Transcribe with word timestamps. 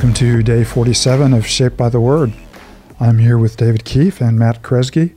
Welcome 0.00 0.14
to 0.14 0.42
day 0.42 0.64
47 0.64 1.34
of 1.34 1.46
Shaped 1.46 1.76
by 1.76 1.90
the 1.90 2.00
Word. 2.00 2.32
I'm 2.98 3.18
here 3.18 3.36
with 3.36 3.58
David 3.58 3.84
Keefe 3.84 4.22
and 4.22 4.38
Matt 4.38 4.62
Kresge. 4.62 5.14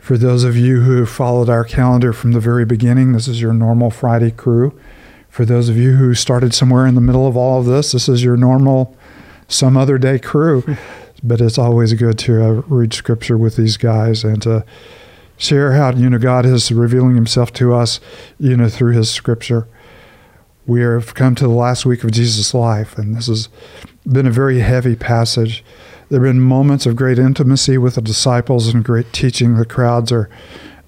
For 0.00 0.18
those 0.18 0.42
of 0.42 0.56
you 0.56 0.80
who 0.80 1.06
followed 1.06 1.48
our 1.48 1.62
calendar 1.62 2.12
from 2.12 2.32
the 2.32 2.40
very 2.40 2.64
beginning, 2.64 3.12
this 3.12 3.28
is 3.28 3.40
your 3.40 3.52
normal 3.52 3.92
Friday 3.92 4.32
crew. 4.32 4.76
For 5.28 5.44
those 5.44 5.68
of 5.68 5.76
you 5.76 5.92
who 5.92 6.14
started 6.14 6.52
somewhere 6.52 6.84
in 6.84 6.96
the 6.96 7.00
middle 7.00 7.28
of 7.28 7.36
all 7.36 7.60
of 7.60 7.66
this, 7.66 7.92
this 7.92 8.08
is 8.08 8.24
your 8.24 8.36
normal 8.36 8.96
some 9.46 9.76
other 9.76 9.98
day 9.98 10.18
crew. 10.18 10.64
but 11.22 11.40
it's 11.40 11.56
always 11.56 11.92
good 11.92 12.18
to 12.18 12.44
uh, 12.44 12.50
read 12.66 12.92
scripture 12.92 13.38
with 13.38 13.54
these 13.54 13.76
guys 13.76 14.24
and 14.24 14.42
to 14.42 14.64
share 15.36 15.74
how 15.74 15.90
you 15.92 16.10
know 16.10 16.18
God 16.18 16.44
is 16.44 16.72
revealing 16.72 17.14
Himself 17.14 17.52
to 17.52 17.72
us, 17.72 18.00
you 18.40 18.56
know, 18.56 18.68
through 18.68 18.94
His 18.94 19.08
scripture. 19.08 19.68
We 20.66 20.80
have 20.80 21.14
come 21.14 21.34
to 21.34 21.44
the 21.44 21.50
last 21.50 21.84
week 21.84 22.04
of 22.04 22.12
Jesus' 22.12 22.54
life, 22.54 22.96
and 22.96 23.14
this 23.14 23.26
has 23.26 23.50
been 24.10 24.26
a 24.26 24.30
very 24.30 24.60
heavy 24.60 24.96
passage. 24.96 25.62
There 26.08 26.24
have 26.24 26.32
been 26.32 26.40
moments 26.40 26.86
of 26.86 26.96
great 26.96 27.18
intimacy 27.18 27.76
with 27.76 27.96
the 27.96 28.02
disciples 28.02 28.68
and 28.68 28.82
great 28.82 29.12
teaching. 29.12 29.56
The 29.56 29.66
crowds 29.66 30.10
are 30.10 30.30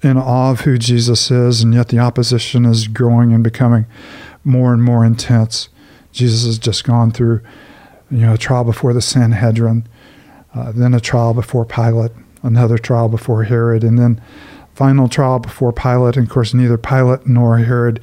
in 0.01 0.17
awe 0.17 0.51
of 0.51 0.61
who 0.61 0.79
Jesus 0.79 1.29
is, 1.29 1.61
and 1.61 1.75
yet 1.75 1.89
the 1.89 1.99
opposition 1.99 2.65
is 2.65 2.87
growing 2.87 3.33
and 3.33 3.43
becoming 3.43 3.85
more 4.43 4.73
and 4.73 4.83
more 4.83 5.05
intense. 5.05 5.69
Jesus 6.11 6.45
has 6.45 6.57
just 6.57 6.83
gone 6.83 7.11
through, 7.11 7.41
you 8.09 8.19
know, 8.19 8.33
a 8.33 8.37
trial 8.37 8.63
before 8.63 8.93
the 8.93 9.01
Sanhedrin, 9.01 9.87
uh, 10.55 10.71
then 10.71 10.95
a 10.95 10.99
trial 10.99 11.35
before 11.35 11.65
Pilate, 11.65 12.11
another 12.41 12.79
trial 12.79 13.09
before 13.09 13.43
Herod, 13.43 13.83
and 13.83 13.99
then 13.99 14.21
final 14.73 15.07
trial 15.07 15.37
before 15.37 15.71
Pilate. 15.71 16.17
And 16.17 16.25
of 16.25 16.33
course, 16.33 16.55
neither 16.55 16.79
Pilate 16.79 17.27
nor 17.27 17.59
Herod 17.59 17.99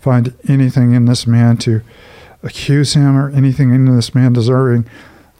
find 0.00 0.34
anything 0.48 0.92
in 0.92 1.04
this 1.04 1.26
man 1.26 1.56
to 1.58 1.82
accuse 2.42 2.94
him 2.94 3.16
or 3.16 3.30
anything 3.30 3.74
in 3.74 3.84
this 3.84 4.14
man 4.14 4.32
deserving 4.32 4.88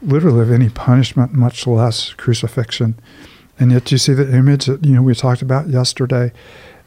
literally 0.01 0.41
of 0.41 0.51
any 0.51 0.69
punishment, 0.69 1.33
much 1.33 1.67
less 1.67 2.13
crucifixion. 2.13 2.99
And 3.59 3.71
yet 3.71 3.91
you 3.91 3.97
see 3.97 4.13
the 4.13 4.33
image 4.33 4.65
that 4.65 4.85
you 4.85 4.95
know 4.95 5.03
we 5.03 5.13
talked 5.15 5.41
about 5.41 5.69
yesterday 5.69 6.31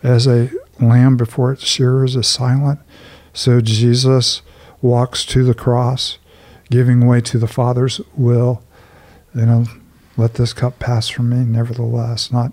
as 0.02 0.26
a 0.26 0.50
lamb 0.80 1.16
before 1.16 1.52
its 1.52 1.64
shearers 1.64 2.16
is 2.16 2.26
silent. 2.26 2.80
So 3.32 3.60
Jesus 3.60 4.42
walks 4.82 5.24
to 5.26 5.44
the 5.44 5.54
cross, 5.54 6.18
giving 6.70 7.06
way 7.06 7.20
to 7.22 7.38
the 7.38 7.46
Father's 7.46 8.00
will. 8.16 8.62
You 9.34 9.46
know, 9.46 9.64
let 10.16 10.34
this 10.34 10.52
cup 10.52 10.78
pass 10.78 11.08
from 11.08 11.30
me, 11.30 11.44
nevertheless, 11.44 12.30
not 12.30 12.52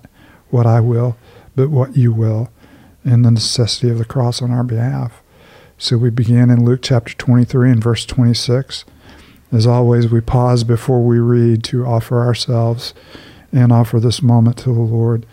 what 0.50 0.66
I 0.66 0.80
will, 0.80 1.18
but 1.56 1.70
what 1.70 1.96
you 1.96 2.12
will 2.12 2.50
in 3.04 3.24
the 3.24 3.32
necessity 3.32 3.90
of 3.90 3.98
the 3.98 4.06
cross 4.06 4.42
on 4.42 4.52
our 4.52 4.64
behalf. 4.64 5.22
So 5.78 5.98
we 5.98 6.10
begin 6.10 6.50
in 6.50 6.64
Luke 6.64 6.82
chapter 6.84 7.14
23 7.14 7.72
and 7.72 7.84
verse 7.84 8.06
26. 8.06 8.86
As 9.52 9.68
always, 9.68 10.10
we 10.10 10.22
pause 10.22 10.64
before 10.64 11.04
we 11.04 11.20
read 11.20 11.64
to 11.66 11.86
offer 11.86 12.20
ourselves 12.20 12.94
and 13.52 13.72
offer 13.72 14.00
this 14.00 14.22
moment 14.22 14.58
to 14.60 14.74
the 14.74 14.80
Lord. 14.80 15.26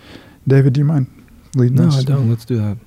David, 0.47 0.73
do 0.73 0.81
you 0.81 0.85
mind 0.85 1.07
leading 1.55 1.77
no, 1.77 1.89
us? 1.89 1.95
No, 1.95 2.01
I 2.01 2.17
don't. 2.17 2.31
Let's 2.31 2.45
do 2.45 2.57
that. 2.57 2.79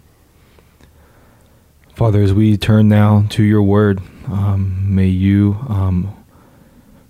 Father, 1.96 2.22
as 2.24 2.34
we 2.34 2.58
turn 2.58 2.90
now 2.90 3.26
to 3.30 3.44
your 3.44 3.62
word, 3.62 4.02
um, 4.26 4.96
may 4.96 5.08
you 5.08 5.58
um, 5.70 6.16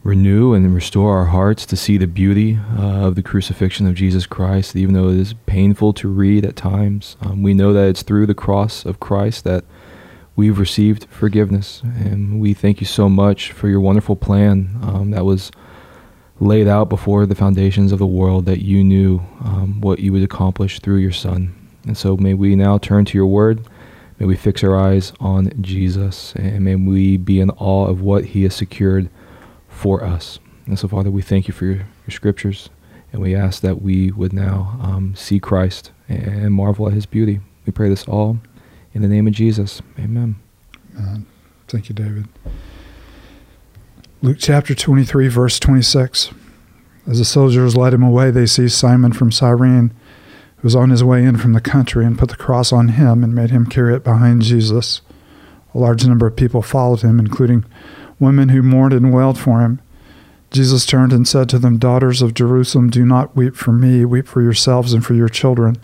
renew 0.04 0.54
and 0.54 0.74
restore 0.74 1.16
our 1.16 1.26
hearts 1.26 1.66
to 1.68 1.76
see 1.76 1.98
the 1.98 2.08
beauty 2.08 2.58
uh, 2.78 3.06
of 3.06 3.16
the 3.16 3.22
crucifixion 3.22 3.86
of 3.86 3.94
Jesus 3.94 4.26
Christ, 4.26 4.76
even 4.76 4.94
though 4.94 5.10
it 5.10 5.18
is 5.18 5.34
painful 5.46 5.94
to 5.94 6.08
read 6.08 6.44
at 6.44 6.56
times. 6.56 7.18
Um, 7.22 7.44
we 7.44 7.54
know 7.54 7.72
that 7.74 7.88
it's 7.88 8.02
through 8.02 8.26
the 8.26 8.34
cross 8.34 8.84
of 8.84 9.00
Christ 9.00 9.44
that 9.44 9.64
we've 10.36 10.58
received 10.58 11.06
forgiveness. 11.06 11.82
And 11.84 12.42
we 12.42 12.54
thank 12.54 12.82
you 12.82 12.88
so 12.88 13.10
much 13.10 13.52
for 13.52 13.68
your 13.68 13.80
wonderful 13.80 14.16
plan 14.16 14.80
um, 14.82 15.12
that 15.12 15.26
was 15.26 15.52
laid 16.40 16.68
out 16.68 16.90
before 16.90 17.28
the 17.28 17.36
foundations 17.36 17.92
of 17.92 18.00
the 18.00 18.06
world, 18.08 18.46
that 18.46 18.64
you 18.64 18.84
knew 18.84 19.20
um, 19.44 19.80
what 19.82 20.00
you 20.00 20.12
would 20.12 20.24
accomplish 20.24 20.80
through 20.80 20.98
your 20.98 21.12
Son. 21.12 21.56
And 21.86 21.96
so 21.96 22.18
may 22.18 22.34
we 22.34 22.56
now 22.56 22.80
turn 22.80 23.06
to 23.06 23.18
your 23.18 23.28
word. 23.28 23.68
May 24.18 24.26
we 24.26 24.36
fix 24.36 24.64
our 24.64 24.76
eyes 24.76 25.14
on 25.20 25.52
Jesus, 25.62 26.34
and 26.36 26.66
may 26.66 26.76
we 26.76 27.18
be 27.18 27.40
in 27.40 27.52
awe 27.52 27.86
of 27.88 28.02
what 28.02 28.26
he 28.26 28.44
has 28.44 28.56
secured 28.56 29.10
for 29.72 30.04
us. 30.04 30.40
And 30.68 30.78
so, 30.78 30.88
Father, 30.88 31.10
we 31.10 31.24
thank 31.24 31.48
you 31.48 31.54
for 31.54 31.66
your, 31.66 31.76
your 31.76 32.12
scriptures, 32.12 32.70
and 33.12 33.22
we 33.22 33.36
ask 33.36 33.62
that 33.62 33.82
we 33.82 34.12
would 34.12 34.32
now 34.32 34.78
um, 34.82 35.16
see 35.16 35.40
Christ 35.40 35.92
and 36.08 36.54
marvel 36.54 36.88
at 36.88 36.94
his 36.94 37.06
beauty. 37.06 37.40
We 37.66 37.72
pray 37.72 37.90
this 37.90 38.08
all 38.08 38.40
in 38.94 39.02
the 39.02 39.08
name 39.08 39.28
of 39.28 39.34
Jesus. 39.34 39.82
Amen. 39.98 40.36
Amen. 40.96 41.26
Thank 41.68 41.90
you, 41.90 41.96
David. 41.96 42.28
Luke 44.22 44.38
chapter 44.40 44.76
23, 44.76 45.28
verse 45.30 45.60
26. 45.60 46.32
As 47.08 47.18
the 47.18 47.26
soldiers 47.26 47.76
led 47.76 47.94
him 47.94 48.04
away, 48.04 48.30
they 48.30 48.46
seized 48.46 48.76
Simon 48.76 49.14
from 49.14 49.32
Cyrene, 49.32 49.92
who 50.58 50.66
was 50.66 50.76
on 50.76 50.92
his 50.92 51.04
way 51.04 51.24
in 51.24 51.38
from 51.38 51.54
the 51.54 51.62
country, 51.62 52.06
and 52.06 52.20
put 52.20 52.30
the 52.30 52.36
cross 52.36 52.72
on 52.72 52.90
him 52.90 53.24
and 53.24 53.34
made 53.34 53.50
him 53.50 53.66
carry 53.66 53.96
it 53.96 54.04
behind 54.04 54.44
Jesus. 54.44 55.02
A 55.74 55.80
large 55.80 56.06
number 56.06 56.28
of 56.28 56.36
people 56.36 56.62
followed 56.62 57.02
him, 57.02 57.20
including 57.20 57.66
women 58.22 58.50
who 58.50 58.62
mourned 58.62 58.94
and 58.94 59.14
wailed 59.14 59.38
for 59.38 59.60
him. 59.62 59.82
Jesus 60.52 60.86
turned 60.86 61.12
and 61.12 61.28
said 61.28 61.50
to 61.50 61.60
them, 61.60 61.78
Daughters 61.78 62.22
of 62.22 62.34
Jerusalem, 62.34 62.90
do 62.90 63.06
not 63.06 63.36
weep 63.36 63.56
for 63.56 63.72
me, 63.72 64.06
weep 64.06 64.28
for 64.28 64.42
yourselves 64.42 64.94
and 64.94 65.06
for 65.06 65.14
your 65.14 65.30
children. 65.30 65.78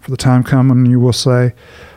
For 0.00 0.10
the 0.10 0.16
time 0.16 0.42
comes 0.42 0.70
when 0.70 0.86
you 0.86 1.00
will 1.00 1.12
say, 1.12 1.54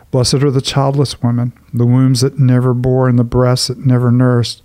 Blessed 0.09 0.35
are 0.35 0.51
the 0.51 0.61
childless 0.61 1.21
women, 1.21 1.51
the 1.73 1.85
wombs 1.85 2.21
that 2.21 2.39
never 2.39 2.73
bore, 2.73 3.09
and 3.09 3.19
the 3.19 3.25
breasts 3.25 3.67
that 3.67 3.85
never 3.85 4.11
nursed. 4.11 4.63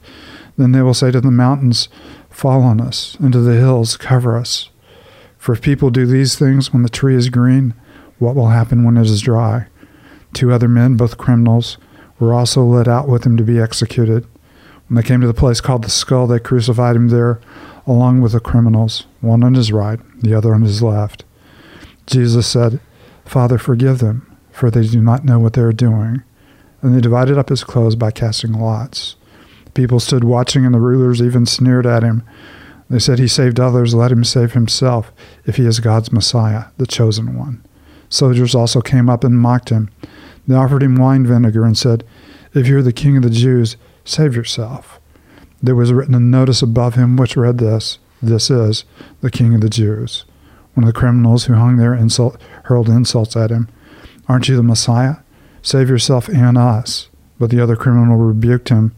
Then 0.56 0.71
they 0.73 0.83
will 0.83 0.95
say 0.95 1.11
to 1.11 1.21
the 1.21 1.31
mountains, 1.31 1.89
Fall 2.31 2.62
on 2.62 2.81
us, 2.81 3.17
and 3.17 3.33
to 3.33 3.41
the 3.41 3.56
hills, 3.56 3.97
cover 3.97 4.37
us. 4.37 4.71
For 5.37 5.53
if 5.53 5.61
people 5.61 5.91
do 5.91 6.06
these 6.06 6.39
things 6.39 6.73
when 6.73 6.84
the 6.84 6.89
tree 6.89 7.17
is 7.17 7.29
green, 7.29 7.75
what 8.21 8.37
will 8.37 8.50
happen 8.50 8.84
when 8.84 8.97
it 8.97 9.06
is 9.06 9.21
dry? 9.21 9.67
Two 10.33 10.53
other 10.53 10.69
men, 10.69 10.97
both 10.97 11.19
criminals, 11.19 11.77
were 12.21 12.33
also 12.33 12.62
led 12.62 12.87
out 12.87 13.09
with 13.09 13.27
him 13.27 13.37
to 13.37 13.43
be 13.43 13.59
executed. 13.59 14.25
When 14.88 14.97
they 14.97 15.03
came 15.03 15.20
to 15.20 15.26
the 15.26 15.34
place 15.34 15.60
called 15.60 15.84
the 15.84 15.91
skull, 15.91 16.26
they 16.26 16.38
crucified 16.38 16.97
him 16.97 17.09
there 17.09 17.41
along 17.87 18.20
with 18.20 18.32
the 18.32 18.41
criminals, 18.41 19.06
one 19.20 19.43
on 19.43 19.54
his 19.54 19.72
right, 19.72 19.98
the 20.20 20.34
other 20.34 20.54
on 20.54 20.62
his 20.62 20.82
left. 20.82 21.25
Jesus 22.06 22.47
said, 22.47 22.81
Father, 23.25 23.59
forgive 23.59 23.98
them, 23.98 24.37
for 24.50 24.70
they 24.70 24.87
do 24.87 25.00
not 25.00 25.25
know 25.25 25.38
what 25.38 25.54
they 25.54 25.62
are 25.62 25.72
doing. 25.72 26.22
And 26.81 26.94
they 26.94 27.00
divided 27.00 27.38
up 27.38 27.48
his 27.48 27.65
clothes 27.65 27.97
by 27.97 28.10
casting 28.10 28.53
lots. 28.53 29.16
People 29.75 30.00
stood 30.00 30.25
watching, 30.25 30.66
and 30.66 30.75
the 30.75 30.81
rulers 30.81 31.22
even 31.22 31.47
sneered 31.47 31.87
at 31.87 32.03
him. 32.03 32.22
They 32.91 32.99
said, 32.99 33.19
He 33.19 33.28
saved 33.28 33.59
others, 33.59 33.94
let 33.94 34.12
him 34.12 34.25
save 34.25 34.53
himself, 34.53 35.12
if 35.47 35.56
he 35.56 35.66
is 35.66 35.81
God's 35.81 36.12
Messiah, 36.12 36.64
the 36.76 36.87
chosen 36.87 37.38
one. 37.38 37.64
Soldiers 38.09 38.54
also 38.54 38.82
came 38.82 39.09
up 39.09 39.25
and 39.25 39.38
mocked 39.38 39.70
him. 39.70 39.88
They 40.47 40.54
offered 40.54 40.82
him 40.82 40.97
wine 40.97 41.25
vinegar 41.26 41.64
and 41.64 41.78
said, 41.78 42.04
If 42.53 42.66
you're 42.66 42.82
the 42.82 42.93
king 42.93 43.16
of 43.16 43.22
the 43.22 43.31
Jews, 43.31 43.76
save 44.05 44.35
yourself. 44.35 45.01
There 45.63 45.77
was 45.77 45.93
written 45.93 46.15
a 46.15 46.21
notice 46.21 46.63
above 46.63 46.95
him 46.95 47.17
which 47.17 47.37
read 47.37 47.59
this 47.59 47.99
This 48.21 48.51
is 48.51 48.85
the 49.21 49.31
king 49.31 49.55
of 49.55 49.61
the 49.61 49.71
Jews. 49.71 50.25
One 50.75 50.85
of 50.85 50.93
the 50.93 50.99
criminals 50.99 51.45
who 51.45 51.55
hung 51.55 51.77
there 51.77 51.95
insult, 51.95 52.41
hurled 52.65 52.89
insults 52.89 53.37
at 53.37 53.51
him. 53.51 53.69
Aren't 54.29 54.49
you 54.49 54.57
the 54.57 54.62
Messiah? 54.62 55.17
Save 55.61 55.89
yourself 55.89 56.29
and 56.29 56.57
us. 56.57 57.09
But 57.39 57.51
the 57.51 57.61
other 57.61 57.77
criminal 57.77 58.17
rebuked 58.17 58.69
him. 58.69 58.95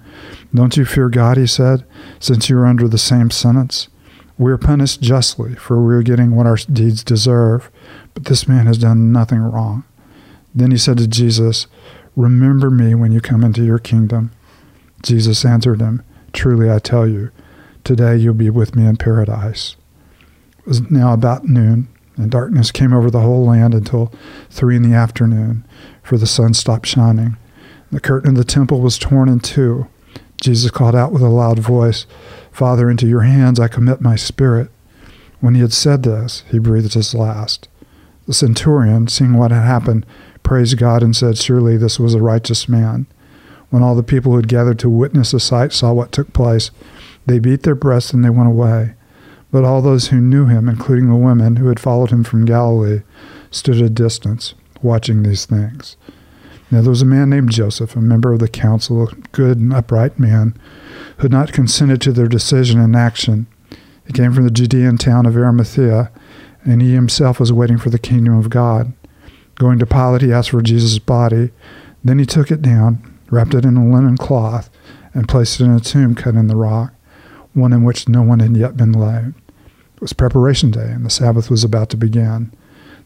Don't 0.54 0.76
you 0.76 0.84
fear 0.84 1.08
God, 1.08 1.36
he 1.36 1.46
said, 1.46 1.84
since 2.20 2.48
you 2.48 2.58
are 2.58 2.66
under 2.66 2.86
the 2.86 2.98
same 2.98 3.30
sentence? 3.30 3.88
We 4.36 4.50
are 4.52 4.58
punished 4.58 5.00
justly, 5.00 5.54
for 5.54 5.84
we 5.84 5.94
are 5.94 6.02
getting 6.02 6.34
what 6.34 6.46
our 6.46 6.56
deeds 6.56 7.04
deserve, 7.04 7.70
but 8.14 8.24
this 8.24 8.48
man 8.48 8.66
has 8.66 8.78
done 8.78 9.12
nothing 9.12 9.38
wrong. 9.38 9.84
Then 10.54 10.70
he 10.70 10.78
said 10.78 10.98
to 10.98 11.06
Jesus, 11.06 11.66
Remember 12.16 12.70
me 12.70 12.94
when 12.94 13.12
you 13.12 13.20
come 13.20 13.42
into 13.42 13.64
your 13.64 13.78
kingdom. 13.78 14.30
Jesus 15.04 15.44
answered 15.44 15.80
him, 15.80 16.02
Truly 16.32 16.70
I 16.70 16.78
tell 16.78 17.06
you, 17.06 17.30
today 17.84 18.16
you'll 18.16 18.34
be 18.34 18.50
with 18.50 18.74
me 18.74 18.86
in 18.86 18.96
paradise. 18.96 19.76
It 20.58 20.66
was 20.66 20.90
now 20.90 21.12
about 21.12 21.44
noon, 21.44 21.88
and 22.16 22.30
darkness 22.30 22.70
came 22.70 22.94
over 22.94 23.10
the 23.10 23.20
whole 23.20 23.44
land 23.44 23.74
until 23.74 24.12
three 24.48 24.76
in 24.76 24.82
the 24.82 24.96
afternoon, 24.96 25.64
for 26.02 26.16
the 26.16 26.26
sun 26.26 26.54
stopped 26.54 26.86
shining. 26.86 27.36
The 27.92 28.00
curtain 28.00 28.30
of 28.30 28.36
the 28.36 28.44
temple 28.44 28.80
was 28.80 28.98
torn 28.98 29.28
in 29.28 29.40
two. 29.40 29.88
Jesus 30.40 30.70
called 30.70 30.94
out 30.94 31.12
with 31.12 31.22
a 31.22 31.28
loud 31.28 31.58
voice, 31.58 32.06
Father, 32.50 32.90
into 32.90 33.06
your 33.06 33.22
hands 33.22 33.60
I 33.60 33.68
commit 33.68 34.00
my 34.00 34.16
spirit. 34.16 34.70
When 35.40 35.54
he 35.54 35.60
had 35.60 35.74
said 35.74 36.02
this, 36.02 36.44
he 36.50 36.58
breathed 36.58 36.94
his 36.94 37.14
last. 37.14 37.68
The 38.26 38.32
centurion, 38.32 39.08
seeing 39.08 39.34
what 39.34 39.50
had 39.50 39.64
happened, 39.64 40.06
praised 40.42 40.78
God 40.78 41.02
and 41.02 41.14
said, 41.14 41.36
Surely 41.36 41.76
this 41.76 42.00
was 42.00 42.14
a 42.14 42.22
righteous 42.22 42.70
man. 42.70 43.06
When 43.74 43.82
all 43.82 43.96
the 43.96 44.04
people 44.04 44.30
who 44.30 44.36
had 44.36 44.46
gathered 44.46 44.78
to 44.78 44.88
witness 44.88 45.32
the 45.32 45.40
sight 45.40 45.72
saw 45.72 45.92
what 45.92 46.12
took 46.12 46.32
place, 46.32 46.70
they 47.26 47.40
beat 47.40 47.64
their 47.64 47.74
breasts 47.74 48.12
and 48.12 48.24
they 48.24 48.30
went 48.30 48.48
away. 48.48 48.94
But 49.50 49.64
all 49.64 49.82
those 49.82 50.06
who 50.06 50.20
knew 50.20 50.46
him, 50.46 50.68
including 50.68 51.08
the 51.08 51.16
women 51.16 51.56
who 51.56 51.66
had 51.66 51.80
followed 51.80 52.10
him 52.10 52.22
from 52.22 52.44
Galilee, 52.44 53.00
stood 53.50 53.78
at 53.78 53.82
a 53.82 53.90
distance, 53.90 54.54
watching 54.80 55.24
these 55.24 55.44
things. 55.44 55.96
Now 56.70 56.82
there 56.82 56.90
was 56.90 57.02
a 57.02 57.04
man 57.04 57.30
named 57.30 57.50
Joseph, 57.50 57.96
a 57.96 58.00
member 58.00 58.32
of 58.32 58.38
the 58.38 58.46
council, 58.46 59.08
a 59.08 59.12
good 59.32 59.58
and 59.58 59.72
upright 59.72 60.20
man, 60.20 60.56
who 61.16 61.22
had 61.22 61.32
not 61.32 61.52
consented 61.52 62.00
to 62.02 62.12
their 62.12 62.28
decision 62.28 62.78
and 62.78 62.94
action. 62.94 63.48
He 64.06 64.12
came 64.12 64.32
from 64.32 64.44
the 64.44 64.52
Judean 64.52 64.98
town 64.98 65.26
of 65.26 65.36
Arimathea, 65.36 66.12
and 66.64 66.80
he 66.80 66.92
himself 66.92 67.40
was 67.40 67.52
waiting 67.52 67.78
for 67.78 67.90
the 67.90 67.98
kingdom 67.98 68.38
of 68.38 68.50
God. 68.50 68.92
Going 69.56 69.80
to 69.80 69.84
Pilate, 69.86 70.22
he 70.22 70.32
asked 70.32 70.50
for 70.50 70.62
Jesus' 70.62 71.00
body. 71.00 71.50
Then 72.04 72.20
he 72.20 72.24
took 72.24 72.52
it 72.52 72.62
down, 72.62 73.10
wrapped 73.34 73.54
it 73.54 73.64
in 73.64 73.76
a 73.76 73.86
linen 73.86 74.16
cloth, 74.16 74.70
and 75.12 75.28
placed 75.28 75.60
it 75.60 75.64
in 75.64 75.70
a 75.72 75.80
tomb 75.80 76.14
cut 76.14 76.34
in 76.34 76.48
the 76.48 76.56
rock, 76.56 76.92
one 77.52 77.72
in 77.72 77.84
which 77.84 78.08
no 78.08 78.22
one 78.22 78.40
had 78.40 78.56
yet 78.56 78.76
been 78.76 78.92
laid. 78.92 79.34
It 79.96 80.00
was 80.00 80.12
preparation 80.12 80.70
day, 80.70 80.90
and 80.90 81.04
the 81.04 81.10
Sabbath 81.10 81.50
was 81.50 81.64
about 81.64 81.90
to 81.90 81.96
begin. 81.96 82.52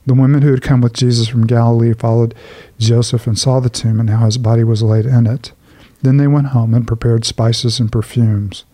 The 0.07 0.15
women 0.15 0.43
who 0.43 0.51
had 0.51 0.63
come 0.63 0.81
with 0.81 0.95
Jesus 0.95 1.29
from 1.29 1.47
Galilee 1.47 1.93
followed 1.93 2.35
Joseph 2.79 3.27
and 3.27 3.39
saw 3.39 3.61
the 3.61 3.69
tomb 3.69 4.01
and 4.01 4.09
how 4.09 4.25
his 4.25 4.39
body 4.39 4.65
was 4.65 4.83
laid 4.83 5.05
in 5.05 5.27
it. 5.27 5.53
Then 6.01 6.17
they 6.17 6.27
went 6.27 6.49
home 6.49 6.73
and 6.73 6.87
prepared 6.87 7.25
spices 7.25 7.79
and 7.79 7.93
perfumes. 7.93 8.65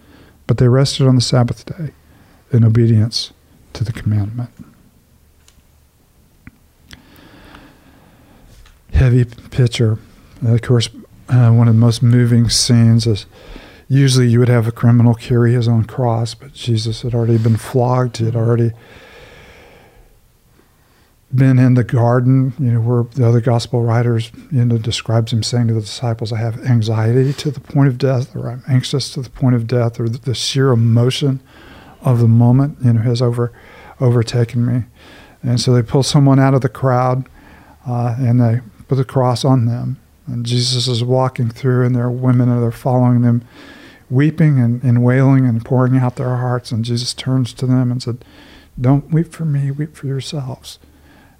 But 0.46 0.58
they 0.58 0.68
rested 0.68 1.06
on 1.06 1.16
the 1.16 1.22
Sabbath 1.22 1.64
day 1.64 1.92
in 2.52 2.64
obedience 2.64 3.32
to 3.72 3.82
the 3.82 3.92
commandment. 3.92 4.50
Heavy 8.92 9.24
picture. 9.24 9.98
of 10.44 10.62
course, 10.62 10.88
uh, 11.28 11.50
one 11.50 11.68
of 11.68 11.74
the 11.74 11.80
most 11.80 12.02
moving 12.02 12.48
scenes 12.48 13.06
is 13.06 13.26
usually 13.88 14.28
you 14.28 14.38
would 14.38 14.48
have 14.48 14.66
a 14.66 14.72
criminal 14.72 15.14
carry 15.14 15.52
his 15.52 15.68
own 15.68 15.84
cross, 15.84 16.34
but 16.34 16.52
Jesus 16.52 17.02
had 17.02 17.14
already 17.14 17.38
been 17.38 17.56
flogged. 17.56 18.18
He 18.18 18.24
had 18.24 18.36
already 18.36 18.72
been 21.34 21.58
in 21.58 21.74
the 21.74 21.84
garden, 21.84 22.52
you 22.58 22.72
know, 22.72 22.80
where 22.80 23.02
the 23.02 23.26
other 23.26 23.40
gospel 23.40 23.82
writers, 23.82 24.30
you 24.52 24.64
know, 24.64 24.78
describes 24.78 25.32
him 25.32 25.42
saying 25.42 25.68
to 25.68 25.74
the 25.74 25.80
disciples, 25.80 26.32
I 26.32 26.38
have 26.38 26.64
anxiety 26.64 27.32
to 27.32 27.50
the 27.50 27.60
point 27.60 27.88
of 27.88 27.98
death, 27.98 28.36
or 28.36 28.48
I'm 28.48 28.62
anxious 28.68 29.12
to 29.14 29.22
the 29.22 29.30
point 29.30 29.56
of 29.56 29.66
death, 29.66 29.98
or 29.98 30.08
the, 30.08 30.34
sheer 30.34 30.70
emotion 30.70 31.40
of 32.02 32.20
the 32.20 32.28
moment, 32.28 32.78
you 32.84 32.92
know, 32.92 33.00
has 33.00 33.20
over 33.20 33.52
overtaken 34.00 34.66
me. 34.66 34.84
And 35.42 35.60
so 35.60 35.72
they 35.72 35.82
pull 35.82 36.02
someone 36.02 36.38
out 36.38 36.54
of 36.54 36.60
the 36.60 36.68
crowd 36.68 37.28
uh, 37.86 38.16
and 38.18 38.40
they 38.40 38.60
put 38.88 38.96
the 38.96 39.04
cross 39.04 39.44
on 39.44 39.66
them. 39.66 39.98
And 40.26 40.46
Jesus 40.46 40.88
is 40.88 41.04
walking 41.04 41.50
through, 41.50 41.84
and 41.84 41.94
there 41.94 42.04
are 42.04 42.10
women 42.10 42.48
that 42.48 42.64
are 42.64 42.72
following 42.72 43.22
them, 43.22 43.44
weeping 44.08 44.58
and, 44.58 44.82
and 44.82 45.04
wailing 45.04 45.46
and 45.46 45.64
pouring 45.64 45.98
out 45.98 46.16
their 46.16 46.36
hearts. 46.36 46.72
And 46.72 46.84
Jesus 46.84 47.12
turns 47.12 47.52
to 47.54 47.66
them 47.66 47.90
and 47.90 48.02
said, 48.02 48.24
Don't 48.80 49.12
weep 49.12 49.32
for 49.32 49.44
me, 49.44 49.70
weep 49.70 49.94
for 49.94 50.06
yourselves. 50.06 50.78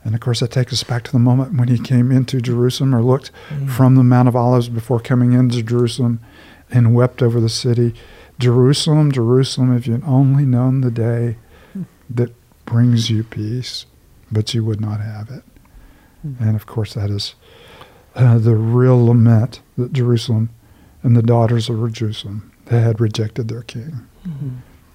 And 0.04 0.14
of 0.14 0.20
course, 0.20 0.40
that 0.40 0.50
takes 0.50 0.72
us 0.72 0.82
back 0.82 1.02
to 1.04 1.12
the 1.12 1.18
moment 1.18 1.58
when 1.58 1.68
he 1.68 1.78
came 1.78 2.12
into 2.12 2.40
Jerusalem 2.40 2.94
or 2.94 3.02
looked 3.02 3.30
mm. 3.48 3.70
from 3.70 3.94
the 3.94 4.04
Mount 4.04 4.28
of 4.28 4.36
Olives 4.36 4.68
before 4.68 5.00
coming 5.00 5.32
into 5.32 5.62
Jerusalem 5.62 6.20
and 6.70 6.94
wept 6.94 7.22
over 7.22 7.40
the 7.40 7.48
city. 7.48 7.94
Jerusalem, 8.38 9.12
Jerusalem, 9.12 9.74
if 9.74 9.86
you'd 9.86 10.04
only 10.04 10.44
known 10.44 10.82
the 10.82 10.90
day 10.90 11.38
that 12.10 12.34
brings 12.66 13.08
you 13.08 13.24
peace, 13.24 13.86
but 14.30 14.52
you 14.52 14.62
would 14.64 14.80
not 14.80 15.00
have 15.00 15.30
it. 15.30 15.42
Mm. 16.26 16.40
And 16.40 16.56
of 16.56 16.66
course, 16.66 16.92
that 16.94 17.10
is 17.10 17.34
uh, 18.14 18.38
the 18.38 18.54
real 18.54 19.04
lament 19.04 19.60
that 19.76 19.92
Jerusalem 19.92 20.50
and 21.02 21.16
the 21.16 21.22
daughters 21.22 21.68
of 21.68 21.92
Jerusalem 21.92 22.52
had 22.70 23.00
rejected 23.00 23.48
their 23.48 23.62
king. 23.62 24.06
Mm-hmm. 24.26 24.50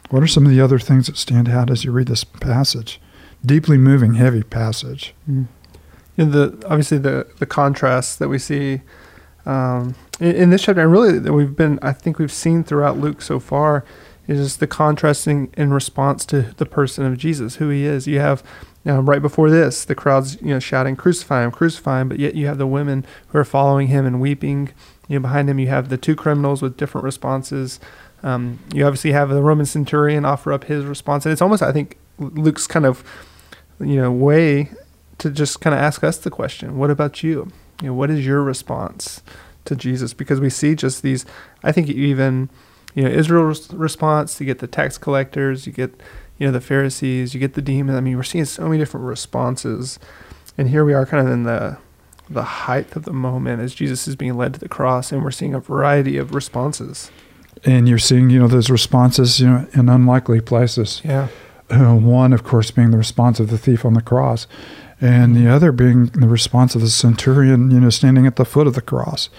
What 0.10 0.24
are 0.24 0.28
some 0.28 0.46
of 0.46 0.52
the 0.52 0.62
other 0.62 0.80
things 0.80 1.08
that 1.08 1.18
stand 1.18 1.50
out 1.50 1.70
as 1.70 1.84
you 1.84 1.92
read 1.92 2.08
this 2.08 2.24
passage? 2.24 3.00
deeply 3.46 3.78
moving, 3.78 4.16
heavy 4.16 4.44
passage. 4.44 5.14
Mm. 5.30 5.48
Know, 6.18 6.26
the 6.26 6.66
obviously 6.68 6.98
the 6.98 7.28
the 7.38 7.46
contrast 7.46 8.20
that 8.20 8.28
we 8.28 8.40
see 8.40 8.82
um, 9.46 9.96
in, 10.20 10.36
in, 10.36 10.50
this 10.50 10.64
chapter, 10.64 10.82
and 10.82 10.92
really 10.92 11.18
that 11.18 11.32
we've 11.32 11.56
been, 11.56 11.80
I 11.82 11.94
think 11.94 12.20
we've 12.20 12.32
seen 12.32 12.64
throughout 12.64 12.98
Luke 12.98 13.22
so 13.22 13.40
far, 13.40 13.86
is 14.28 14.58
the 14.58 14.68
contrasting 14.68 15.50
in 15.56 15.72
response 15.72 16.26
to 16.28 16.42
the 16.58 16.66
person 16.66 17.06
of 17.06 17.18
Jesus, 17.18 17.56
who 17.56 17.70
he 17.70 17.86
is. 17.86 18.06
You 18.06 18.20
have 18.20 18.44
you 18.90 18.96
know, 18.96 19.02
right 19.02 19.22
before 19.22 19.52
this, 19.52 19.86
the 19.86 19.94
crowds 19.94 20.42
you 20.42 20.48
know 20.48 20.60
shouting, 20.60 20.96
"Crucify 20.96 21.44
him! 21.44 21.52
Crucify 21.52 22.02
him!" 22.02 22.10
But 22.10 22.18
yet 22.18 22.34
you 22.34 22.48
have 22.48 22.58
the 22.58 22.66
women 22.66 23.06
who 23.28 23.38
are 23.38 23.44
following 23.44 23.88
him 23.88 24.06
and 24.06 24.20
weeping. 24.20 24.72
You 25.08 25.20
know, 25.20 25.22
behind 25.22 25.48
him, 25.48 25.60
you 25.60 25.68
have 25.68 25.90
the 25.90 25.98
two 25.98 26.16
criminals 26.16 26.64
with 26.64 26.76
different 26.76 27.06
responses. 27.06 27.80
Um, 28.24 28.58
you 28.74 28.86
obviously 28.86 29.12
have 29.12 29.30
the 29.30 29.44
Roman 29.44 29.68
centurion 29.68 30.26
offer 30.26 30.52
up 30.52 30.64
his 30.64 30.86
response, 30.86 31.26
and 31.26 31.32
it's 31.32 31.42
almost, 31.42 31.62
I 31.62 31.72
think, 31.72 31.98
Luke's 32.18 32.66
kind 32.66 32.86
of 32.86 33.04
you 33.80 33.96
know 33.96 34.12
way 34.12 34.72
to 35.20 35.30
just 35.30 35.62
kind 35.62 35.74
of 35.74 35.80
ask 35.80 36.04
us 36.04 36.18
the 36.18 36.30
question 36.30 36.78
what 36.78 36.90
about 36.90 37.24
you 37.24 37.52
you 37.82 37.88
know 37.88 37.94
what 37.94 38.10
is 38.10 38.26
your 38.26 38.42
response 38.42 39.22
to 39.66 39.76
jesus 39.76 40.14
because 40.14 40.40
we 40.40 40.50
see 40.50 40.76
just 40.76 41.02
these 41.02 41.26
i 41.64 41.72
think 41.72 41.88
even 41.90 42.50
you 42.96 43.04
know 43.04 43.10
israel's 43.10 43.74
response 43.74 44.40
you 44.40 44.46
get 44.46 44.60
the 44.60 44.68
tax 44.68 44.98
collectors 44.98 45.66
you 45.66 45.72
get 45.72 46.02
you 46.40 46.48
know 46.48 46.52
the 46.52 46.62
pharisees 46.62 47.34
you 47.34 47.40
get 47.40 47.54
the 47.54 47.62
demons 47.62 47.98
i 47.98 48.02
mean 48.02 48.16
we're 48.16 48.24
seeing 48.24 48.46
so 48.46 48.64
many 48.64 48.78
different 48.78 49.06
responses. 49.06 50.00
And 50.58 50.68
here 50.70 50.84
we 50.84 50.94
are 50.94 51.06
kind 51.06 51.26
of 51.26 51.32
in 51.32 51.44
the 51.44 51.78
the 52.30 52.44
height 52.44 52.96
of 52.96 53.06
the 53.06 53.14
moment 53.14 53.62
as 53.62 53.74
jesus 53.74 54.08
is 54.08 54.16
being 54.16 54.36
led 54.36 54.54
to 54.54 54.60
the 54.60 54.70
cross 54.70 55.12
and 55.12 55.24
we're 55.24 55.32
seeing 55.32 55.54
a 55.54 55.60
variety 55.60 56.18
of 56.18 56.34
responses. 56.34 57.12
And 57.66 57.88
you're 57.88 58.00
seeing 58.00 58.30
you 58.30 58.40
know 58.40 58.48
those 58.48 58.70
responses 58.70 59.40
you 59.40 59.48
know 59.48 59.68
in 59.74 59.90
unlikely 59.90 60.42
places. 60.42 61.02
Yeah. 61.04 61.28
Uh, 61.72 61.94
one, 61.96 62.34
of 62.34 62.44
course, 62.44 62.72
being 62.72 62.90
the 62.90 62.98
response 62.98 63.40
of 63.40 63.52
the 63.52 63.58
thief 63.58 63.86
on 63.86 63.94
the 63.94 64.02
cross, 64.02 64.48
and 65.00 65.36
the 65.36 65.48
other 65.48 65.72
being 65.72 66.08
the 66.08 66.28
response 66.28 66.74
of 66.74 66.82
the 66.82 66.90
centurion, 66.90 67.70
you 67.70 67.80
know, 67.80 67.92
standing 67.92 68.26
at 68.26 68.38
the 68.38 68.46
foot 68.46 68.66
of 68.66 68.74
the 68.74 68.82
cross. 68.82 69.30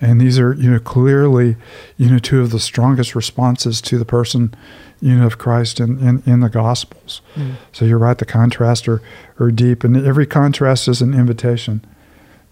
And 0.00 0.20
these 0.20 0.38
are, 0.38 0.52
you 0.54 0.70
know, 0.70 0.78
clearly, 0.78 1.56
you 1.96 2.08
know, 2.08 2.18
two 2.18 2.40
of 2.40 2.50
the 2.50 2.60
strongest 2.60 3.14
responses 3.14 3.80
to 3.82 3.98
the 3.98 4.04
person, 4.04 4.54
you 5.00 5.16
know, 5.16 5.26
of 5.26 5.38
Christ 5.38 5.80
in, 5.80 5.98
in, 5.98 6.22
in 6.24 6.40
the 6.40 6.48
Gospels. 6.48 7.20
Mm. 7.34 7.54
So 7.72 7.84
you're 7.84 7.98
right, 7.98 8.16
the 8.16 8.24
contrast 8.24 8.88
are, 8.88 9.02
are 9.40 9.50
deep, 9.50 9.82
and 9.82 9.96
every 9.96 10.26
contrast 10.26 10.86
is 10.86 11.02
an 11.02 11.14
invitation, 11.14 11.84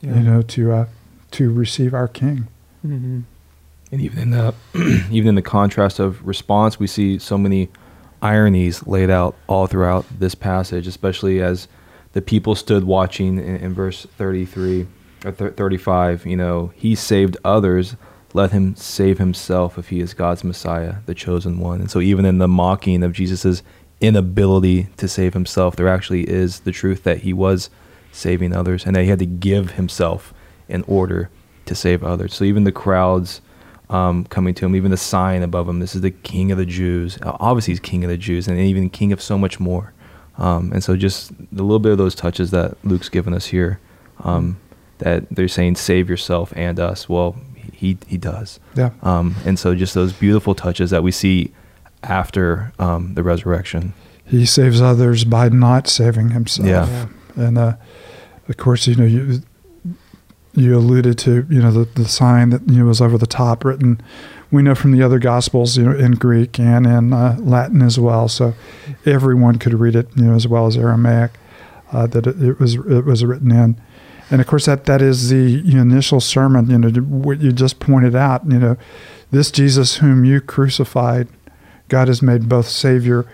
yeah. 0.01 0.15
you 0.15 0.21
know, 0.21 0.43
to 0.43 0.73
uh, 0.73 0.87
to 1.33 1.53
receive 1.53 1.95
our 1.95 2.09
King. 2.09 2.49
Mm-hmm. 2.85 3.21
And 3.93 4.01
even 4.01 4.19
in 4.19 4.31
the 4.31 4.55
even 5.11 5.29
in 5.29 5.35
the 5.37 5.43
contrast 5.43 6.01
of 6.01 6.27
response, 6.27 6.81
we 6.81 6.89
see 6.89 7.19
so 7.19 7.39
many 7.39 7.69
ironies 8.23 8.87
laid 8.87 9.11
out 9.11 9.37
all 9.47 9.69
throughout 9.69 10.05
this 10.19 10.35
passage, 10.35 10.87
especially 10.89 11.41
as 11.41 11.69
the 12.13 12.23
people 12.23 12.55
stood 12.55 12.85
watching 12.85 13.39
in, 13.39 13.57
in 13.57 13.75
verse 13.75 14.07
33 14.17 14.89
or 15.25 15.33
th- 15.33 15.55
35. 15.55 16.27
You 16.27 16.37
know, 16.37 16.73
he 16.75 16.95
saved 16.95 17.37
others. 17.45 17.97
Let 18.33 18.53
him 18.53 18.77
save 18.77 19.19
himself 19.19 19.79
if 19.79 19.89
he 19.89 20.01
is 20.01 20.15
God's 20.15 20.45
Messiah, 20.45 20.97
the 21.07 21.15
chosen 21.15 21.59
one. 21.59 21.81
And 21.81 21.91
so, 21.91 22.01
even 22.01 22.25
in 22.25 22.39
the 22.39 22.49
mocking 22.49 23.03
of 23.03 23.13
Jesus's 23.13 23.63
inability 24.01 24.89
to 24.99 25.09
save 25.09 25.33
himself, 25.33 25.77
there 25.77 25.89
actually 25.89 26.29
is 26.29 26.61
the 26.61 26.73
truth 26.73 27.03
that 27.05 27.19
he 27.19 27.33
was 27.33 27.71
saving 28.13 28.55
others 28.55 28.85
and 28.85 28.95
that 28.97 29.03
he 29.03 29.09
had 29.09 29.19
to 29.21 29.27
give 29.27 29.73
himself 29.73 30.35
in 30.69 30.83
order 30.83 31.31
to 31.67 31.75
save 31.75 32.05
others. 32.05 32.35
So, 32.35 32.45
even 32.45 32.65
the 32.65 32.73
crowds 32.73 33.41
um, 33.89 34.25
coming 34.25 34.55
to 34.55 34.67
him, 34.67 34.75
even 34.75 34.91
the 34.91 34.97
sign 34.97 35.43
above 35.43 35.69
him. 35.69 35.79
This 35.79 35.95
is 35.95 36.01
the 36.01 36.11
King 36.11 36.51
of 36.51 36.59
the 36.59 36.67
Jews. 36.67 37.19
Uh, 37.23 37.37
obviously, 37.39 37.73
he's 37.73 37.81
King 37.81 38.05
of 38.05 38.11
the 38.11 38.17
Jews, 38.17 38.49
and 38.49 38.59
even 38.59 38.91
King 38.91 39.13
of 39.13 39.23
so 39.23 39.39
much 39.39 39.61
more. 39.61 39.93
Um, 40.39 40.73
and 40.73 40.83
so, 40.83 40.97
just 40.97 41.31
a 41.31 41.37
little 41.51 41.79
bit 41.79 41.93
of 41.93 41.99
those 41.99 42.15
touches 42.15 42.51
that 42.51 42.77
Luke's 42.85 43.09
given 43.09 43.33
us 43.33 43.47
here, 43.47 43.81
um, 44.25 44.59
that 44.99 45.29
they're 45.31 45.49
saying, 45.49 45.77
"Save 45.77 46.09
yourself 46.09 46.53
and 46.57 46.79
us." 46.81 47.09
Well, 47.09 47.37
he 47.73 47.99
he 48.07 48.17
does. 48.17 48.61
Yeah. 48.75 48.91
Um, 49.03 49.37
and 49.45 49.59
so, 49.59 49.75
just 49.75 49.95
those 49.95 50.13
beautiful 50.13 50.55
touches 50.55 50.91
that 50.91 51.03
we 51.03 51.13
see 51.13 51.53
after 52.03 52.73
um, 52.79 53.15
the 53.15 53.23
resurrection. 53.23 53.93
He 54.25 54.45
saves 54.45 54.81
others 54.81 55.25
by 55.25 55.49
not 55.49 55.89
saving 55.89 56.31
himself. 56.31 56.69
Yeah. 56.69 56.87
yeah. 57.37 57.47
And 57.47 57.59
uh, 57.59 57.77
of 58.49 58.57
course, 58.57 58.87
you 58.87 58.97
know, 58.97 59.05
you 59.05 59.43
you 60.55 60.77
alluded 60.77 61.19
to, 61.19 61.47
you 61.51 61.61
know, 61.61 61.71
the, 61.71 61.85
the 61.85 62.09
sign 62.09 62.51
that 62.51 62.69
you 62.69 62.79
know 62.79 62.87
was 62.87 63.01
over 63.01 63.19
the 63.19 63.27
top 63.27 63.65
written. 63.65 64.01
We 64.51 64.63
know 64.63 64.75
from 64.75 64.93
the 64.93 65.03
other 65.03 65.19
gospels, 65.19 65.77
you 65.77 65.85
know, 65.85 65.97
in 65.97 66.13
Greek 66.13 66.59
and 66.59 66.87
in 66.87 67.13
uh, 67.13 67.37
Latin 67.41 67.83
as 67.83 67.99
well, 67.99 68.29
so 68.29 68.55
everyone 69.05 69.59
could 69.59 69.75
read 69.75 69.97
it, 69.97 70.09
you 70.17 70.25
know, 70.25 70.35
as 70.35 70.49
well 70.49 70.67
as 70.67 70.77
Aramaic. 70.77 71.33
Uh, 71.93 72.07
that 72.07 72.27
it, 72.27 72.43
it, 72.43 72.59
was 72.59 72.75
it 72.75 73.05
was 73.05 73.25
written 73.25 73.53
in, 73.53 73.81
and 74.31 74.41
of 74.41 74.47
course 74.47 74.67
that 74.67 74.85
that 74.87 75.01
is 75.01 75.29
the 75.29 75.37
you 75.37 75.75
know, 75.75 75.83
initial 75.83 76.21
sermon. 76.21 76.69
You 76.71 76.79
know, 76.79 76.89
what 77.01 77.41
you 77.41 77.53
just 77.53 77.79
pointed 77.81 78.15
out. 78.15 78.45
You 78.47 78.59
know, 78.59 78.77
this 79.31 79.51
Jesus 79.51 79.97
whom 79.97 80.25
you 80.25 80.41
crucified, 80.41 81.29
God 81.89 82.09
has 82.09 82.23
made 82.23 82.49
both 82.49 82.69
Savior 82.69 83.27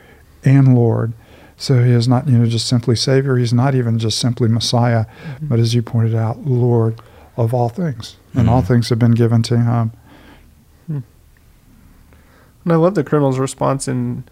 and 0.44 0.74
Lord. 0.74 1.12
So 1.56 1.82
he 1.82 1.92
is 1.92 2.08
not, 2.08 2.26
you 2.26 2.38
know, 2.38 2.46
just 2.46 2.66
simply 2.66 2.96
Savior. 2.96 3.36
He's 3.36 3.52
not 3.52 3.74
even 3.74 3.98
just 3.98 4.18
simply 4.18 4.48
Messiah, 4.48 5.04
mm-hmm. 5.04 5.46
but 5.46 5.60
as 5.60 5.74
you 5.74 5.82
pointed 5.82 6.14
out, 6.14 6.38
Lord 6.44 7.00
of 7.36 7.54
all 7.54 7.68
things, 7.68 8.16
and 8.34 8.42
mm-hmm. 8.42 8.48
all 8.50 8.62
things 8.62 8.88
have 8.88 8.98
been 8.98 9.12
given 9.12 9.42
to 9.44 9.58
him. 9.58 9.92
Hmm. 10.86 10.98
And 12.64 12.72
I 12.72 12.76
love 12.76 12.94
the 12.94 13.04
criminal's 13.04 13.38
response 13.38 13.88
in, 13.88 14.24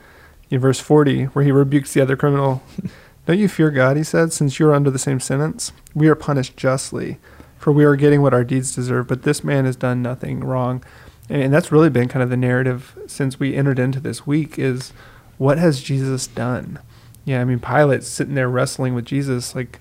in 0.51 0.59
verse 0.59 0.81
40, 0.81 1.25
where 1.27 1.45
he 1.45 1.53
rebukes 1.53 1.95
the 1.95 2.01
other 2.01 2.17
criminal. 2.17 2.63
Don't 3.31 3.39
you 3.39 3.47
fear 3.47 3.71
God, 3.71 3.97
he 3.97 4.03
said, 4.03 4.33
since 4.33 4.59
you 4.59 4.67
are 4.67 4.75
under 4.75 4.91
the 4.91 4.99
same 4.99 5.21
sentence? 5.21 5.71
We 5.95 6.09
are 6.09 6.17
punished 6.17 6.57
justly, 6.57 7.21
for 7.59 7.71
we 7.71 7.85
are 7.85 7.95
getting 7.95 8.23
what 8.23 8.35
our 8.35 8.43
deeds 8.43 8.75
deserve, 8.75 9.07
but 9.07 9.23
this 9.23 9.45
man 9.45 9.67
has 9.67 9.77
done 9.77 10.03
nothing 10.03 10.41
wrong. 10.41 10.83
and 11.29 11.53
that's 11.53 11.71
really 11.71 11.91
been 11.91 12.09
kind 12.09 12.25
of 12.25 12.31
the 12.31 12.37
narrative 12.37 12.99
since 13.07 13.39
we 13.39 13.55
entered 13.55 13.79
into 13.79 14.01
this 14.01 14.27
week 14.27 14.59
is 14.59 14.93
what 15.39 15.59
has 15.59 15.81
Jesus 15.81 16.27
done? 16.27 16.81
Yeah, 17.25 17.41
I 17.41 17.45
mean 17.45 17.61
Pilate's 17.61 18.09
sitting 18.09 18.35
there 18.35 18.49
wrestling 18.49 18.97
with 18.97 19.05
Jesus 19.05 19.55
like 19.55 19.79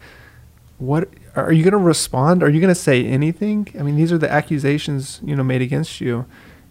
what 0.78 1.10
are 1.36 1.52
you 1.52 1.64
going 1.64 1.72
to 1.72 1.80
respond? 1.80 2.44
Are 2.44 2.52
you 2.52 2.60
going 2.60 2.70
to 2.72 2.80
say 2.80 3.04
anything? 3.04 3.68
I 3.80 3.82
mean, 3.82 3.96
these 3.96 4.12
are 4.12 4.20
the 4.20 4.32
accusations, 4.32 5.22
you 5.24 5.36
know, 5.36 5.44
made 5.44 5.64
against 5.64 6.00
you. 6.00 6.28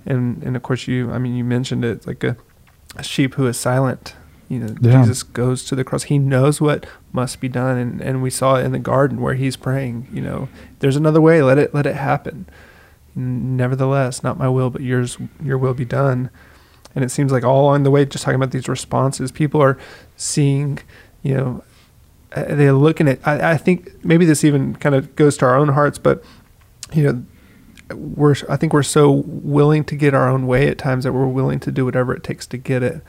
And 0.06 0.44
and 0.44 0.54
of 0.54 0.62
course 0.62 0.87
you 0.87 1.11
I 1.11 1.18
mean 1.18 1.35
you 1.35 1.42
mentioned 1.42 1.85
it 1.85 2.06
like 2.06 2.23
a, 2.23 2.37
a 2.94 3.02
sheep 3.02 3.35
who 3.35 3.49
is 3.49 3.56
silent. 3.56 4.14
You 4.49 4.61
know, 4.61 4.75
Yeah. 4.81 5.00
Jesus 5.00 5.23
goes 5.23 5.64
to 5.64 5.75
the 5.75 5.85
cross. 5.85 6.05
He 6.05 6.19
knows 6.19 6.61
what 6.61 6.87
must 7.12 7.40
be 7.40 7.49
done 7.49 7.76
and, 7.76 8.00
and 8.00 8.23
we 8.23 8.31
saw 8.31 8.57
it 8.57 8.64
in 8.64 8.73
the 8.73 8.78
garden 8.78 9.21
where 9.21 9.35
he's 9.35 9.57
praying, 9.57 10.09
you 10.12 10.23
know, 10.23 10.49
there's 10.78 10.97
another 10.97 11.21
way, 11.21 11.43
let 11.43 11.59
it 11.59 11.75
let 11.75 11.87
it 11.87 11.97
happen. 11.97 12.49
Nevertheless, 13.14 14.23
not 14.23 14.38
my 14.38 14.49
will, 14.49 14.71
but 14.71 14.81
yours 14.83 15.19
your 15.43 15.59
will 15.59 15.75
be 15.75 15.85
done. 15.85 16.31
And 16.95 17.05
it 17.05 17.11
seems 17.11 17.31
like 17.33 17.45
all 17.45 17.62
along 17.62 17.83
the 17.83 17.90
way, 17.90 18.05
just 18.05 18.25
talking 18.25 18.37
about 18.37 18.50
these 18.52 18.69
responses, 18.69 19.31
people 19.31 19.61
are 19.62 19.76
seeing, 20.17 20.78
you 21.23 21.35
know, 21.35 21.64
uh, 22.33 22.55
they're 22.55 22.73
looking 22.73 23.09
at. 23.09 23.26
I, 23.26 23.52
I 23.52 23.57
think 23.57 24.05
maybe 24.05 24.25
this 24.25 24.45
even 24.45 24.75
kind 24.76 24.95
of 24.95 25.14
goes 25.17 25.37
to 25.38 25.47
our 25.47 25.57
own 25.57 25.69
hearts, 25.69 25.99
but 25.99 26.23
you 26.93 27.02
know, 27.02 27.95
we're. 27.95 28.35
I 28.49 28.57
think 28.57 28.73
we're 28.73 28.83
so 28.83 29.11
willing 29.11 29.85
to 29.85 29.97
get 29.97 30.14
our 30.14 30.28
own 30.28 30.47
way 30.47 30.69
at 30.69 30.78
times 30.78 31.05
that 31.05 31.12
we're 31.12 31.26
willing 31.26 31.61
to 31.61 31.73
do 31.73 31.85
whatever 31.85 32.14
it 32.14 32.23
takes 32.23 32.47
to 32.49 32.57
get 32.59 32.83
it. 32.83 33.02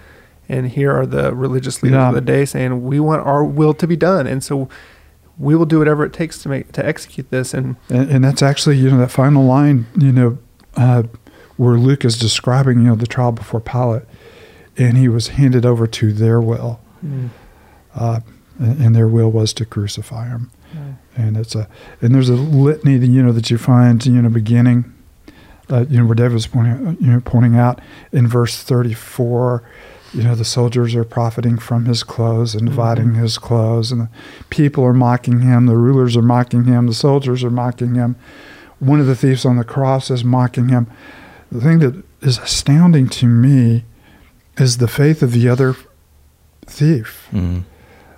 And 0.50 0.68
here 0.68 0.92
are 0.92 1.06
the 1.06 1.34
religious 1.36 1.84
leaders 1.84 1.98
Yeah. 1.98 2.10
of 2.10 2.16
the 2.16 2.22
day 2.22 2.44
saying, 2.46 2.84
"We 2.84 3.00
want 3.00 3.26
our 3.26 3.44
will 3.44 3.74
to 3.76 3.86
be 3.88 3.96
done," 3.96 4.26
and 4.28 4.44
so 4.44 4.68
we 5.38 5.56
will 5.56 5.66
do 5.68 5.78
whatever 5.80 6.04
it 6.04 6.12
takes 6.12 6.42
to 6.44 6.50
make 6.50 6.72
to 6.74 6.86
execute 6.86 7.30
this. 7.30 7.54
And 7.54 7.76
And, 7.90 8.10
and 8.10 8.24
that's 8.24 8.42
actually, 8.42 8.78
you 8.78 8.90
know, 8.90 8.98
that 8.98 9.12
final 9.12 9.46
line, 9.46 9.86
you 9.98 10.12
know, 10.12 10.38
uh, 10.76 11.04
where 11.58 11.78
Luke 11.78 12.04
is 12.04 12.18
describing, 12.18 12.80
you 12.80 12.86
know, 12.86 12.96
the 12.96 13.08
trial 13.08 13.32
before 13.32 13.60
Pilate, 13.62 14.04
and 14.78 14.98
he 14.98 15.08
was 15.08 15.30
handed 15.30 15.66
over 15.66 15.86
to 15.88 16.12
their 16.12 16.42
will, 16.42 16.80
uh, 17.96 18.20
and, 18.58 18.82
and 18.82 18.96
their 18.96 19.08
will 19.08 19.32
was 19.32 19.54
to 19.54 19.66
crucify 19.66 20.28
him. 20.28 20.50
And 21.18 21.36
it's 21.36 21.54
a, 21.56 21.68
and 22.02 22.16
there's 22.16 22.30
a 22.30 22.36
litany, 22.36 22.98
that, 22.98 23.08
you 23.08 23.22
know, 23.22 23.34
that 23.34 23.50
you 23.52 23.58
find, 23.58 24.06
you 24.06 24.22
know, 24.22 24.30
beginning, 24.30 24.86
uh, 25.70 25.86
you 25.90 26.00
know, 26.00 26.06
where 26.06 26.16
David 26.16 26.34
was 26.34 26.48
pointing, 26.48 26.96
you 27.02 27.12
know, 27.12 27.20
pointing 27.20 27.58
out 27.58 27.82
in 28.14 28.26
verse 28.28 28.64
34, 28.64 29.62
you 30.14 30.24
know, 30.24 30.36
the 30.36 30.46
soldiers 30.46 30.96
are 30.96 31.04
profiting 31.04 31.58
from 31.58 31.86
his 31.86 32.04
clothes 32.04 32.56
and 32.56 32.68
dividing 32.68 33.16
his 33.16 33.38
clothes, 33.38 33.92
and 33.92 34.02
the 34.02 34.10
people 34.50 34.84
are 34.84 34.94
mocking 34.94 35.42
him, 35.42 35.66
the 35.66 35.78
rulers 35.78 36.18
are 36.18 36.22
mocking 36.22 36.66
him, 36.66 36.88
the 36.88 36.94
soldiers 36.94 37.44
are 37.44 37.52
mocking 37.52 37.96
him. 37.96 38.16
One 38.80 39.00
of 39.00 39.06
the 39.06 39.16
thieves 39.16 39.46
on 39.46 39.58
the 39.58 39.64
cross 39.64 40.10
is 40.10 40.24
mocking 40.24 40.70
him. 40.70 40.88
The 41.52 41.62
thing 41.62 41.80
that 41.80 42.04
is 42.22 42.38
astounding 42.38 43.10
to 43.10 43.28
me 43.28 43.84
is 44.58 44.78
the 44.78 44.88
faith 44.88 45.22
of 45.22 45.32
the 45.32 45.48
other 45.48 45.76
thief. 46.66 47.28
Mm. 47.32 47.64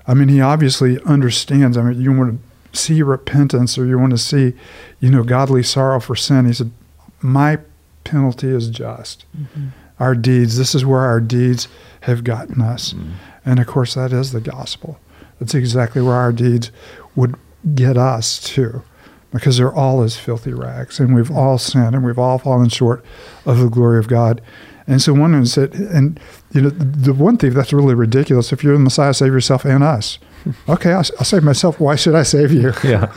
I 0.07 0.13
mean, 0.13 0.29
he 0.29 0.41
obviously 0.41 0.99
understands. 1.03 1.77
I 1.77 1.83
mean, 1.83 2.01
you 2.01 2.11
want 2.11 2.39
to 2.73 2.77
see 2.77 3.01
repentance 3.01 3.77
or 3.77 3.85
you 3.85 3.97
want 3.99 4.11
to 4.11 4.17
see, 4.17 4.53
you 4.99 5.09
know, 5.09 5.23
godly 5.23 5.63
sorrow 5.63 5.99
for 5.99 6.15
sin. 6.15 6.45
He 6.45 6.53
said, 6.53 6.71
My 7.21 7.59
penalty 8.03 8.49
is 8.49 8.69
just. 8.69 9.25
Our 10.01 10.15
deeds, 10.15 10.57
this 10.57 10.73
is 10.73 10.83
where 10.83 11.01
our 11.01 11.21
deeds 11.21 11.67
have 12.01 12.23
gotten 12.23 12.59
us. 12.59 12.93
Mm. 12.93 13.11
And 13.45 13.59
of 13.59 13.67
course, 13.67 13.93
that 13.93 14.11
is 14.11 14.31
the 14.31 14.41
gospel. 14.41 14.99
That's 15.39 15.53
exactly 15.53 16.01
where 16.01 16.15
our 16.15 16.31
deeds 16.31 16.71
would 17.15 17.35
get 17.75 17.97
us 17.97 18.39
too, 18.39 18.81
because 19.31 19.57
they're 19.57 19.71
all 19.71 20.01
as 20.01 20.17
filthy 20.17 20.53
rags, 20.53 20.99
and 20.99 21.13
we've 21.13 21.29
all 21.29 21.59
sinned, 21.59 21.93
and 21.93 22.03
we've 22.03 22.17
all 22.17 22.39
fallen 22.39 22.69
short 22.69 23.05
of 23.45 23.59
the 23.59 23.69
glory 23.69 23.99
of 23.99 24.07
God. 24.07 24.41
And 24.87 24.99
so 24.99 25.13
one 25.13 25.35
is 25.35 25.53
that, 25.53 25.75
and 25.75 26.19
you 26.51 26.61
know, 26.61 26.69
the, 26.69 27.13
one 27.13 27.37
thief 27.37 27.53
that's 27.53 27.71
really 27.71 27.93
ridiculous. 27.93 28.51
If 28.51 28.63
you're 28.63 28.73
the 28.73 28.79
Messiah, 28.79 29.13
save 29.13 29.31
yourself 29.31 29.65
and 29.65 29.83
us. 29.83 30.17
Okay, 30.67 30.91
I'll, 30.91 31.05
I'll 31.19 31.23
save 31.23 31.43
myself. 31.43 31.79
Why 31.79 31.95
should 31.95 32.15
I 32.15 32.23
save 32.23 32.51
you? 32.51 32.73
Yeah. 32.83 33.11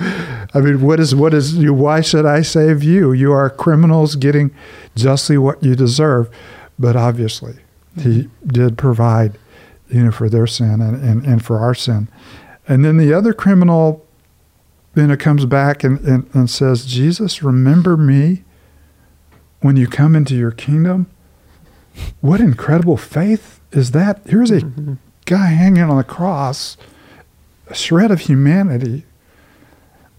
I 0.55 0.61
mean, 0.61 0.83
what 0.83 1.01
is 1.01 1.15
what 1.15 1.33
is 1.33 1.55
you? 1.55 1.73
Why 1.73 2.03
should 2.03 2.27
I 2.27 2.43
save 2.43 2.83
you? 2.83 3.13
You 3.13 3.33
are 3.33 3.49
criminals 3.49 4.15
getting 4.15 4.55
justly 4.95 5.39
what 5.39 5.63
you 5.63 5.75
deserve. 5.75 6.29
But 6.79 6.97
obviously, 6.97 7.57
he 7.97 8.23
mm-hmm. 8.23 8.49
did 8.49 8.79
provide, 8.79 9.39
you 9.89 10.05
know, 10.05 10.11
for 10.11 10.29
their 10.29 10.47
sin 10.47 10.81
and, 10.81 11.03
and, 11.03 11.25
and 11.25 11.45
for 11.45 11.59
our 11.61 11.75
sin. 11.75 12.09
And 12.67 12.85
then 12.85 12.97
the 12.97 13.13
other 13.13 13.33
criminal, 13.33 14.05
you 14.95 15.07
know, 15.07 15.17
comes 15.17 15.47
back 15.47 15.85
and, 15.85 16.01
and, 16.01 16.29
and 16.35 16.51
says, 16.51 16.87
Jesus, 16.87 17.43
remember 17.43 17.97
me 17.97 18.43
when 19.61 19.77
you 19.77 19.87
come 19.87 20.17
into 20.17 20.35
your 20.35 20.51
kingdom. 20.51 21.07
What 22.21 22.41
incredible 22.41 22.97
faith 22.97 23.61
is 23.71 23.93
that? 23.93 24.21
Here's 24.27 24.51
a 24.51 24.61
mm-hmm. 24.61 24.95
guy 25.27 25.47
hanging 25.47 25.85
on 25.85 25.97
the 25.97 26.05
cross, 26.05 26.77
a 27.69 27.75
shred 27.75 28.11
of 28.11 28.21
humanity. 28.21 29.05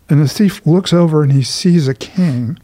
And 0.07 0.21
the 0.21 0.27
thief 0.27 0.65
looks 0.65 0.93
over 0.93 1.23
and 1.23 1.33
he 1.33 1.41
sees 1.41 1.87
a 1.87 1.95
king 1.95 2.59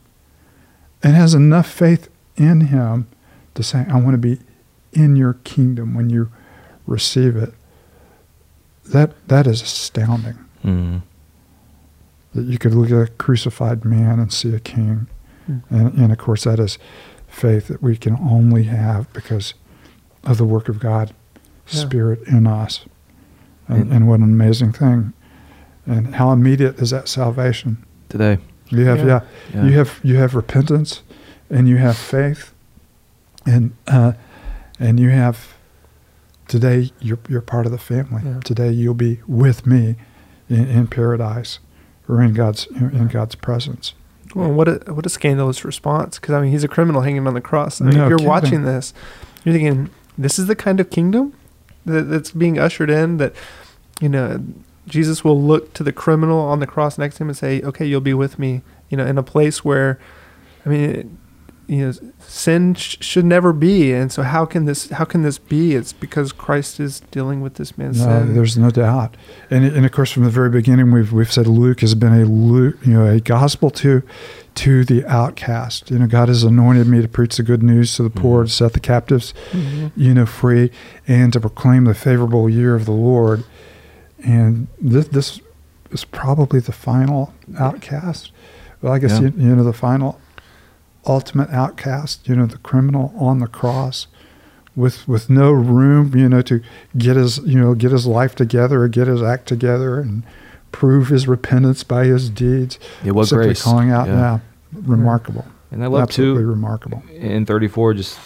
and 1.04 1.16
has 1.16 1.34
enough 1.34 1.70
faith 1.70 2.08
in 2.38 2.62
him 2.62 3.08
to 3.56 3.64
say, 3.64 3.86
I 3.90 4.00
want 4.00 4.14
to 4.14 4.18
be 4.18 4.40
in 4.94 5.16
your 5.16 5.34
kingdom 5.44 5.94
when 5.94 6.10
you 6.10 6.32
receive 6.86 7.36
it. 7.36 7.54
That 8.86 9.12
that 9.28 9.48
is 9.48 9.62
astounding. 9.62 10.38
Mm. 10.64 11.02
That 12.34 12.44
you 12.46 12.58
could 12.58 12.74
look 12.74 12.92
at 12.92 13.10
a 13.10 13.12
crucified 13.12 13.86
man 13.86 14.20
and 14.20 14.32
see 14.34 14.54
a 14.54 14.60
king. 14.60 15.08
Mm. 15.50 15.62
And, 15.70 15.94
and 15.96 16.12
of 16.12 16.18
course 16.18 16.44
that 16.46 16.60
is 16.60 16.78
faith 17.28 17.68
that 17.68 17.82
we 17.82 17.96
can 17.98 18.18
only 18.18 18.64
have 18.64 19.12
because 19.14 19.54
of 20.24 20.38
the 20.38 20.46
work 20.46 20.68
of 20.70 20.80
God, 20.80 21.14
Yeah. 21.68 21.80
Spirit 21.82 22.22
in 22.28 22.46
us. 22.48 22.86
And, 23.68 23.84
And- 23.84 23.94
and 23.94 24.08
what 24.08 24.20
an 24.20 24.26
amazing 24.26 24.74
thing. 24.74 25.14
And 25.86 26.16
how 26.16 26.32
immediate 26.32 26.80
is 26.80 26.90
that 26.92 27.08
salvation? 27.08 27.84
Today. 28.10 28.38
You 28.70 28.86
have 28.86 29.00
Yeah. 29.00 29.06
yeah, 29.06 29.22
Yeah. 29.54 29.66
you 29.66 29.72
have 29.78 30.00
you 30.04 30.16
have 30.18 30.36
repentance, 30.36 31.02
and 31.50 31.68
you 31.68 31.78
have 31.78 31.98
faith, 31.98 32.54
and 33.46 33.76
uh, 33.88 34.14
and 34.80 35.00
you 35.00 35.10
have 35.10 35.54
today 36.48 36.92
you're 37.00 37.20
you're 37.30 37.42
part 37.42 37.66
of 37.66 37.72
the 37.72 37.78
family. 37.78 38.22
Yeah. 38.24 38.40
Today 38.44 38.72
you'll 38.72 38.94
be 38.94 39.20
with 39.28 39.66
me 39.66 39.96
in, 40.50 40.68
in 40.68 40.88
paradise, 40.88 41.60
or 42.08 42.22
in 42.22 42.34
God's 42.34 42.68
in 42.68 43.08
God's 43.08 43.36
presence. 43.36 43.94
Well, 44.36 44.52
what 44.52 44.68
a 44.68 44.94
what 44.94 45.06
a 45.06 45.10
scandalous 45.10 45.66
response! 45.66 46.20
Because 46.20 46.36
I 46.36 46.42
mean, 46.42 46.52
he's 46.52 46.64
a 46.64 46.68
criminal 46.68 47.02
hanging 47.02 47.28
on 47.28 47.34
the 47.34 47.42
cross. 47.42 47.82
I 47.82 47.86
mean, 47.86 47.98
No 47.98 48.06
if 48.06 48.10
you're 48.10 48.18
kidding. 48.20 48.30
watching 48.30 48.64
this, 48.64 48.94
you're 49.44 49.54
thinking, 49.54 49.90
this 50.18 50.40
is 50.40 50.48
the 50.48 50.56
kind 50.56 50.80
of 50.80 50.90
kingdom 50.90 51.34
that, 51.86 52.04
that's 52.04 52.32
being 52.32 52.58
ushered 52.60 52.90
in. 52.90 53.18
That 53.18 53.34
you 54.00 54.10
know, 54.10 54.44
Jesus 54.88 55.24
will 55.24 55.42
look 55.42 55.74
to 55.74 55.84
the 55.84 55.92
criminal 55.92 56.40
on 56.40 56.60
the 56.60 56.68
cross 56.68 56.98
next 56.98 57.16
to 57.18 57.24
him 57.24 57.30
and 57.30 57.38
say, 57.38 57.62
"Okay, 57.62 57.86
you'll 57.86 58.02
be 58.02 58.14
with 58.14 58.40
me." 58.40 58.62
You 58.90 58.98
know, 58.98 59.06
in 59.06 59.18
a 59.18 59.24
place 59.24 59.64
where, 59.64 60.00
I 60.66 60.70
mean, 60.70 61.18
you 61.72 61.86
know, 61.86 61.94
sin 62.28 62.74
sh- 62.76 62.98
should 63.00 63.24
never 63.24 63.54
be. 63.54 63.94
And 63.94 64.12
so, 64.12 64.24
how 64.24 64.44
can 64.46 64.66
this? 64.66 64.90
How 64.90 65.06
can 65.06 65.22
this 65.22 65.38
be? 65.38 65.74
It's 65.74 65.94
because 65.94 66.34
Christ 66.34 66.82
is 66.82 67.00
dealing 67.12 67.40
with 67.40 67.54
this 67.56 67.78
man's 67.78 68.00
No, 68.06 68.20
sin. 68.20 68.34
there's 68.36 68.58
no 68.58 68.70
doubt, 68.72 69.16
and 69.50 69.64
and 69.64 69.86
of 69.86 69.92
course 69.94 70.12
from 70.12 70.26
the 70.26 70.30
very 70.30 70.50
beginning 70.50 70.92
we've 70.92 71.14
we've 71.14 71.32
said 71.32 71.48
Luke 71.48 71.80
has 71.80 71.96
been 71.96 72.12
a 72.14 72.26
Luke, 72.26 72.76
you 72.86 72.94
know 72.94 73.06
a 73.08 73.22
gospel 73.22 73.70
to 73.72 74.04
to 74.56 74.84
the 74.84 75.06
outcast. 75.06 75.90
You 75.90 76.00
know 76.00 76.08
God 76.08 76.28
has 76.28 76.44
anointed 76.44 76.88
me 76.88 77.02
to 77.02 77.08
preach 77.08 77.38
the 77.38 77.44
good 77.44 77.64
news 77.64 77.96
to 77.96 78.04
the 78.04 78.10
poor, 78.10 78.44
Mhm. 78.44 78.48
to 78.48 78.52
set 78.52 78.74
the 78.74 78.82
captives 78.82 79.34
Mhm. 79.54 79.92
you 79.96 80.14
know, 80.14 80.26
free 80.26 80.72
and 81.08 81.32
to 81.32 81.40
proclaim 81.40 81.86
the 81.86 81.94
favorable 81.94 82.50
year 82.50 82.76
of 82.76 82.84
the 82.86 82.92
Lord. 82.92 83.46
And 84.24 84.68
this, 84.80 85.08
this 85.08 85.40
is 85.92 86.04
probably 86.06 86.60
the 86.60 86.72
final 86.74 87.34
outcast. 87.58 88.32
Well, 88.82 88.94
I 88.94 89.00
guess, 89.00 89.14
Yeah. 89.14 89.30
you, 89.30 89.34
you 89.38 89.56
know, 89.56 89.64
the 89.64 89.74
final 89.74 90.20
ultimate 91.06 91.50
outcast, 91.50 92.28
you 92.28 92.36
know, 92.36 92.46
the 92.46 92.58
criminal 92.60 93.14
on 93.18 93.40
the 93.40 93.48
cross 93.48 94.08
with, 94.76 95.08
with 95.08 95.30
no 95.30 95.52
room, 95.52 96.16
you 96.16 96.30
know, 96.30 96.42
to 96.44 96.62
get 96.98 97.16
his, 97.16 97.40
you 97.40 97.60
know, 97.60 97.74
get 97.76 97.92
his 97.92 98.06
life 98.08 98.36
together 98.36 98.84
or 98.84 98.88
get 98.88 99.08
his 99.08 99.22
act 99.22 99.48
together 99.48 100.00
and 100.00 100.24
prove 100.72 101.10
his 101.10 101.28
repentance 101.28 101.84
by 101.84 102.06
his 102.06 102.30
deeds. 102.30 102.80
It 103.04 103.12
was 103.14 103.30
Simply 103.30 103.48
grace. 103.48 103.64
calling 103.64 103.92
out, 103.92 104.08
Yeah. 104.08 104.14
yeah, 104.16 104.40
remarkable. 104.86 105.46
And 105.72 105.84
I 105.84 105.88
love 105.88 106.04
Absolutely 106.04 106.44
too 106.44 106.50
remarkable. 106.50 107.04
in 107.14 107.46
34 107.46 107.94
just 107.96 108.20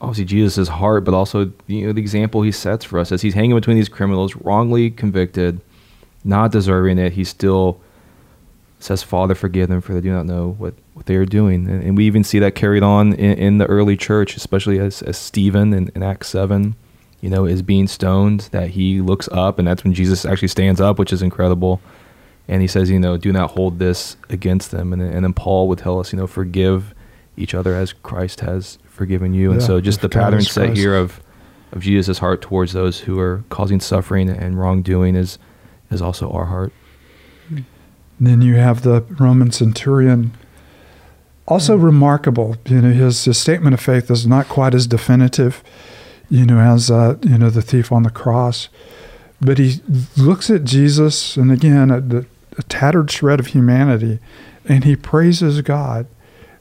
obviously 0.00 0.24
Jesus' 0.24 0.68
heart, 0.68 1.04
but 1.04 1.14
also 1.14 1.50
you 1.66 1.86
know 1.86 1.92
the 1.92 2.00
example 2.00 2.42
he 2.42 2.52
sets 2.52 2.84
for 2.84 2.98
us 2.98 3.10
as 3.10 3.22
he's 3.22 3.34
hanging 3.34 3.54
between 3.56 3.76
these 3.76 3.88
criminals, 3.88 4.36
wrongly 4.36 4.90
convicted, 4.90 5.60
not 6.24 6.52
deserving 6.52 6.98
it. 6.98 7.14
He 7.14 7.24
still 7.24 7.80
says, 8.84 9.02
"Father, 9.02 9.34
forgive 9.34 9.68
them, 9.68 9.80
for 9.80 9.94
they 9.94 10.00
do 10.00 10.12
not 10.12 10.26
know 10.26 10.54
what, 10.58 10.74
what 10.94 11.06
they 11.06 11.16
are 11.16 11.24
doing." 11.24 11.68
And, 11.68 11.82
and 11.82 11.96
we 11.96 12.04
even 12.06 12.22
see 12.24 12.38
that 12.40 12.54
carried 12.54 12.82
on 12.82 13.12
in, 13.14 13.38
in 13.38 13.58
the 13.58 13.66
early 13.66 13.96
church, 13.96 14.36
especially 14.36 14.78
as, 14.78 15.02
as 15.02 15.16
Stephen 15.16 15.72
in, 15.72 15.90
in 15.94 16.02
Acts 16.02 16.28
seven, 16.28 16.74
you 17.20 17.30
know, 17.30 17.44
is 17.46 17.62
being 17.62 17.86
stoned. 17.88 18.48
That 18.52 18.70
he 18.70 19.00
looks 19.00 19.28
up, 19.32 19.58
and 19.58 19.66
that's 19.66 19.82
when 19.84 19.94
Jesus 19.94 20.24
actually 20.24 20.48
stands 20.48 20.80
up, 20.80 20.98
which 20.98 21.12
is 21.12 21.22
incredible. 21.22 21.80
And 22.46 22.60
he 22.60 22.68
says, 22.68 22.90
you 22.90 22.98
know, 23.00 23.16
do 23.16 23.32
not 23.32 23.52
hold 23.52 23.78
this 23.78 24.18
against 24.28 24.70
them. 24.70 24.92
And, 24.92 25.00
then- 25.00 25.12
and 25.14 25.24
then 25.24 25.32
Paul 25.32 25.66
would 25.68 25.78
tell 25.78 25.98
us, 25.98 26.12
you 26.12 26.18
know, 26.18 26.26
forgive 26.26 26.94
each 27.38 27.54
other 27.54 27.74
as 27.74 27.94
Christ 27.94 28.40
has 28.40 28.76
forgiven 28.86 29.32
you. 29.32 29.50
And 29.50 29.60
Yeah, 29.62 29.66
so 29.66 29.80
just 29.80 30.02
the 30.02 30.10
pattern 30.10 30.42
set 30.42 30.66
Christ. 30.66 30.78
here 30.78 30.94
of 30.94 31.20
of 31.72 31.80
Jesus' 31.82 32.18
heart 32.18 32.40
towards 32.42 32.72
those 32.74 33.00
who 33.00 33.18
are 33.18 33.42
causing 33.48 33.80
suffering 33.80 34.28
and 34.28 34.60
wrongdoing 34.60 35.16
is 35.16 35.38
is 35.90 36.00
also 36.02 36.30
our 36.30 36.44
heart. 36.44 36.72
Then 38.20 38.42
you 38.42 38.54
have 38.56 38.82
the 38.82 39.02
Roman 39.18 39.50
centurion. 39.50 40.32
Also 41.46 41.76
remarkable, 41.76 42.56
you 42.66 42.80
know, 42.80 42.90
his, 42.90 43.24
his 43.24 43.38
statement 43.38 43.74
of 43.74 43.80
faith 43.80 44.10
is 44.10 44.26
not 44.26 44.48
quite 44.48 44.74
as 44.74 44.86
definitive, 44.86 45.62
you 46.30 46.46
know, 46.46 46.58
as 46.58 46.90
uh, 46.90 47.16
you 47.22 47.36
know 47.36 47.50
the 47.50 47.60
thief 47.60 47.92
on 47.92 48.02
the 48.02 48.10
cross, 48.10 48.70
but 49.42 49.58
he 49.58 49.80
looks 50.16 50.48
at 50.48 50.64
Jesus 50.64 51.36
and 51.36 51.52
again 51.52 51.90
at 51.90 52.08
the 52.08 52.26
a 52.56 52.62
tattered 52.62 53.10
shred 53.10 53.40
of 53.40 53.48
humanity, 53.48 54.18
and 54.64 54.84
he 54.84 54.96
praises 54.96 55.60
God, 55.62 56.06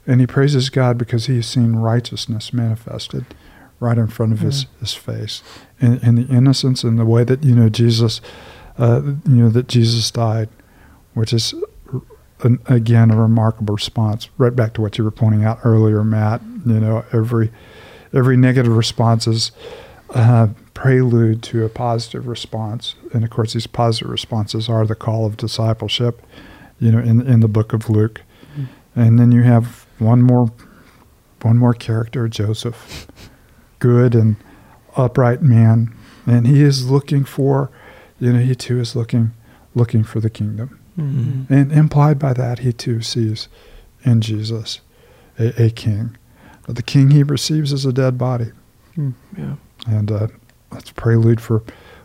and 0.08 0.20
he 0.20 0.28
praises 0.28 0.70
God 0.70 0.98
because 0.98 1.28
he 1.28 1.38
has 1.38 1.48
seen 1.48 1.76
righteousness 1.76 2.54
manifested 2.54 3.26
right 3.80 3.98
in 3.98 4.08
front 4.08 4.32
of 4.32 4.40
his, 4.40 4.66
his 4.80 4.94
face, 4.94 5.44
and, 5.82 6.02
and 6.02 6.18
the 6.18 6.34
innocence 6.34 6.84
and 6.84 6.98
the 6.98 7.06
way 7.06 7.24
that 7.24 7.44
you 7.44 7.56
know 7.56 7.70
Jesus, 7.70 8.22
uh, 8.78 9.02
you 9.04 9.36
know 9.36 9.50
that 9.50 9.68
Jesus 9.68 10.10
died 10.10 10.50
which 11.14 11.34
is 11.34 11.54
an, 12.42 12.60
again 12.66 13.12
a 13.12 13.16
remarkable 13.16 13.74
response. 13.74 14.30
Right 14.38 14.56
back 14.56 14.74
to 14.74 14.82
what 14.82 14.98
you 14.98 15.04
were 15.04 15.12
pointing 15.12 15.44
out 15.44 15.60
earlier, 15.64 16.04
Matt. 16.04 16.42
You 16.66 16.80
know, 16.80 17.06
every 17.12 17.52
every 18.14 18.38
negative 18.38 18.76
response 18.76 19.28
is 19.28 19.52
uh, 20.12 20.48
prelude 20.74 21.42
to 21.44 21.66
a 21.66 21.70
positive 21.70 22.28
response, 22.28 22.96
and 23.14 23.24
of 23.24 23.30
course, 23.30 23.54
these 23.54 23.68
positive 23.68 24.10
responses 24.10 24.70
are 24.70 24.86
the 24.86 24.96
call 24.96 25.26
of 25.26 25.38
discipleship. 25.38 26.22
You 26.80 26.92
know, 26.92 27.00
in 27.00 27.26
in 27.26 27.40
the 27.40 27.48
book 27.48 27.74
of 27.74 27.90
Luke, 27.90 28.22
and 28.96 29.20
then 29.20 29.32
you 29.32 29.44
have 29.44 29.86
one 30.00 30.22
more 30.22 30.52
one 31.42 31.58
more 31.58 31.74
character, 31.74 32.28
Joseph, 32.28 33.08
good 33.80 34.16
and 34.16 34.38
upright 34.96 35.42
man, 35.42 35.94
and 36.26 36.48
he 36.48 36.62
is 36.62 36.90
looking 36.90 37.26
for, 37.26 37.70
you 38.20 38.32
know, 38.32 38.40
he 38.40 38.56
too 38.56 38.80
is 38.80 38.96
looking 38.96 39.32
looking 39.76 40.04
for 40.04 40.20
the 40.20 40.30
kingdom. 40.30 40.80
Mhm. 40.98 41.50
And 41.50 41.72
implied 41.72 42.20
by 42.20 42.34
that, 42.34 42.60
he 42.60 42.72
too 42.74 43.02
sees 43.02 43.48
in 44.04 44.22
Jesus 44.22 44.80
a, 45.40 45.64
a 45.66 45.70
king. 45.70 46.16
But 46.68 46.76
the 46.76 46.84
king 46.84 47.10
he 47.12 47.24
receives 47.24 47.74
is 47.74 47.86
a 47.86 47.94
dead 47.94 48.18
body. 48.18 48.52
Mm. 48.98 49.14
Yeah. 49.38 49.56
And 49.88 50.12
uh, 50.12 50.28
that's 50.72 50.92
prelude 50.92 51.42
for 51.42 51.64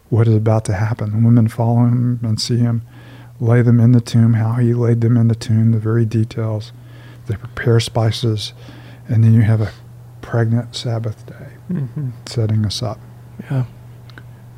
what 0.09 0.27
is 0.27 0.35
about 0.35 0.65
to 0.67 0.73
happen. 0.75 1.11
The 1.13 1.19
women 1.25 1.49
follow 1.49 1.85
him 1.85 2.19
and 2.23 2.41
see 2.41 2.57
him 2.59 2.83
lay 3.41 3.63
them 3.63 3.79
in 3.79 3.93
the 3.93 4.01
tomb, 4.01 4.33
how 4.35 4.55
he 4.55 4.75
laid 4.75 5.01
them 5.01 5.17
in 5.17 5.29
the 5.29 5.35
tomb, 5.35 5.71
the 5.73 5.79
very 5.79 6.05
details. 6.05 6.73
They 7.27 7.37
prepare 7.37 7.79
spices, 7.79 8.53
and 9.07 9.23
then 9.23 9.33
you 9.35 9.43
have 9.43 9.61
a 9.61 9.71
pregnant 10.23 10.75
Sabbath 10.75 11.25
day 11.27 11.49
Mhm. 11.71 12.13
setting 12.27 12.65
us 12.67 12.83
up 12.83 12.99
Yeah. 13.51 13.65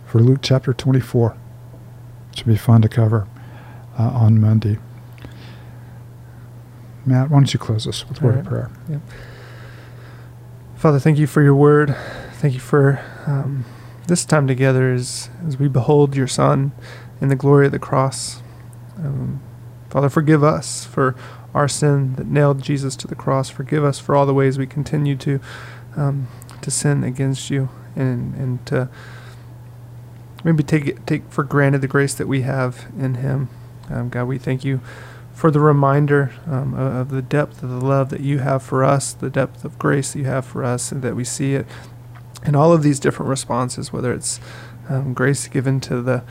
for 0.06 0.20
Luke 0.20 0.38
chapter 0.40 0.72
24. 0.72 1.34
it 2.32 2.38
Should 2.38 2.46
be 2.46 2.56
fun 2.56 2.80
to 2.82 2.88
cover 2.88 3.26
uh, 4.00 4.11
on 4.11 4.40
Monday. 4.40 4.78
Matt, 7.04 7.30
why 7.30 7.37
don't 7.37 7.52
you 7.52 7.59
close 7.59 7.87
us 7.87 8.09
with 8.09 8.23
a 8.23 8.25
word 8.25 8.38
of 8.38 8.47
right. 8.47 8.69
prayer? 8.87 9.00
Father, 10.76 10.99
thank 10.99 11.19
you 11.19 11.26
for 11.26 11.42
your 11.42 11.54
word. 11.54 11.95
Thank 12.35 12.54
you 12.54 12.61
for 12.61 13.04
um, 13.26 13.64
this 14.07 14.25
time 14.25 14.47
together 14.47 14.92
as, 14.92 15.28
as 15.47 15.59
we 15.59 15.69
behold 15.69 16.16
your 16.16 16.26
Son 16.26 16.73
in 17.21 17.28
the 17.28 17.37
glory 17.37 17.66
of 17.66 17.73
the 17.73 17.78
cross. 17.78 18.42
Um, 18.97 19.42
Father, 19.90 20.09
forgive 20.09 20.42
us 20.42 20.87
for 20.87 21.14
our 21.52 21.69
sin 21.69 22.14
that 22.16 22.26
nailed 22.26 22.62
Jesus 22.62 22.97
to 22.97 23.07
the 23.07 23.14
cross. 23.14 23.50
Forgive 23.50 23.85
us 23.85 23.99
for 23.99 24.16
all 24.16 24.25
the 24.25 24.35
ways 24.35 24.57
we 24.57 24.66
continue 24.66 25.16
to 25.16 25.40
um, 25.96 26.29
to 26.62 26.70
sin 26.70 27.03
against 27.03 27.51
you 27.51 27.68
and 27.96 28.35
and 28.35 28.64
to 28.66 28.88
maybe 30.44 30.62
take 30.62 30.87
it, 30.87 31.07
take 31.07 31.31
for 31.31 31.42
granted 31.42 31.81
the 31.81 31.88
grace 31.88 32.14
that 32.14 32.29
we 32.29 32.42
have 32.42 32.87
in 32.98 33.14
Him. 33.16 33.48
Um, 33.90 34.09
God, 34.09 34.24
we 34.24 34.38
thank 34.38 34.64
you 34.64 34.81
for 35.33 35.50
the 35.50 35.61
reminder 35.61 36.33
um, 36.46 36.74
of, 36.74 37.11
the 37.11 37.22
depth 37.22 37.62
of 37.62 37.70
the 37.70 37.81
love 37.81 38.11
that 38.11 38.20
you 38.20 38.38
have 38.38 38.62
for 38.62 38.85
us, 38.85 39.12
the 39.14 39.31
depth 39.31 39.64
of 39.64 39.79
grace 39.79 40.12
that 40.12 40.18
you 40.18 40.26
have 40.26 40.44
for 40.44 40.62
us, 40.62 40.92
and 40.92 41.03
that 41.03 41.16
we 41.16 41.24
see 41.24 41.55
it 41.55 41.66
in 42.44 42.55
all 42.55 42.72
of 42.72 42.83
these 42.83 43.00
different 43.00 43.29
responses, 43.29 43.92
whether 43.92 44.12
it's 44.12 44.38
um, 44.88 45.14
grace 45.14 45.48
given 45.48 45.81
to 45.81 46.03
the 46.03 46.22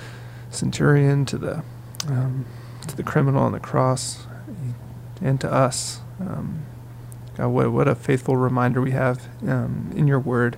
centurion, 0.52 1.26
to 1.26 1.38
the 1.38 1.63
um, 2.08 2.45
to 2.88 2.95
the 2.95 3.04
criminal 3.04 3.43
on 3.43 3.52
the 3.52 3.60
cross, 3.60 4.26
and 5.22 5.41
to 5.41 5.52
us. 5.52 6.02
Um, 6.19 6.65
God, 7.36 7.50
what, 7.50 7.72
what 7.72 7.88
a 7.88 7.95
faithful 7.95 8.38
reminder 8.38 8.82
we 8.82 8.91
have 8.91 9.28
um, 9.48 9.91
in 9.95 10.08
your 10.08 10.19
word. 10.19 10.58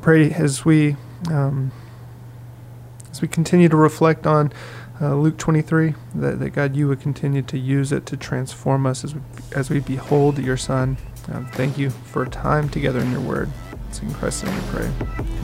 Pray 0.00 0.30
as 0.32 0.64
we 0.64 0.96
as 1.30 3.20
we 3.20 3.28
continue 3.28 3.68
to 3.68 3.76
reflect 3.76 4.26
on 4.26 4.52
uh, 5.00 5.14
Luke 5.14 5.38
23, 5.38 5.94
that, 6.16 6.40
that 6.40 6.50
God, 6.50 6.74
you 6.74 6.88
would 6.88 7.00
continue 7.00 7.42
to 7.42 7.58
use 7.58 7.92
it 7.92 8.06
to 8.06 8.16
transform 8.16 8.86
us 8.86 9.04
as 9.04 9.14
we, 9.14 9.20
as 9.54 9.70
we 9.70 9.80
behold 9.80 10.38
your 10.38 10.56
Son. 10.56 10.96
Um, 11.32 11.46
thank 11.52 11.78
you 11.78 11.90
for 11.90 12.26
time 12.26 12.68
together 12.68 13.00
in 13.00 13.10
your 13.12 13.20
word. 13.20 13.50
It's 13.88 14.00
in 14.00 14.12
Christ's 14.14 14.44
name 14.44 14.54
we 14.54 14.62
pray. 14.70 15.36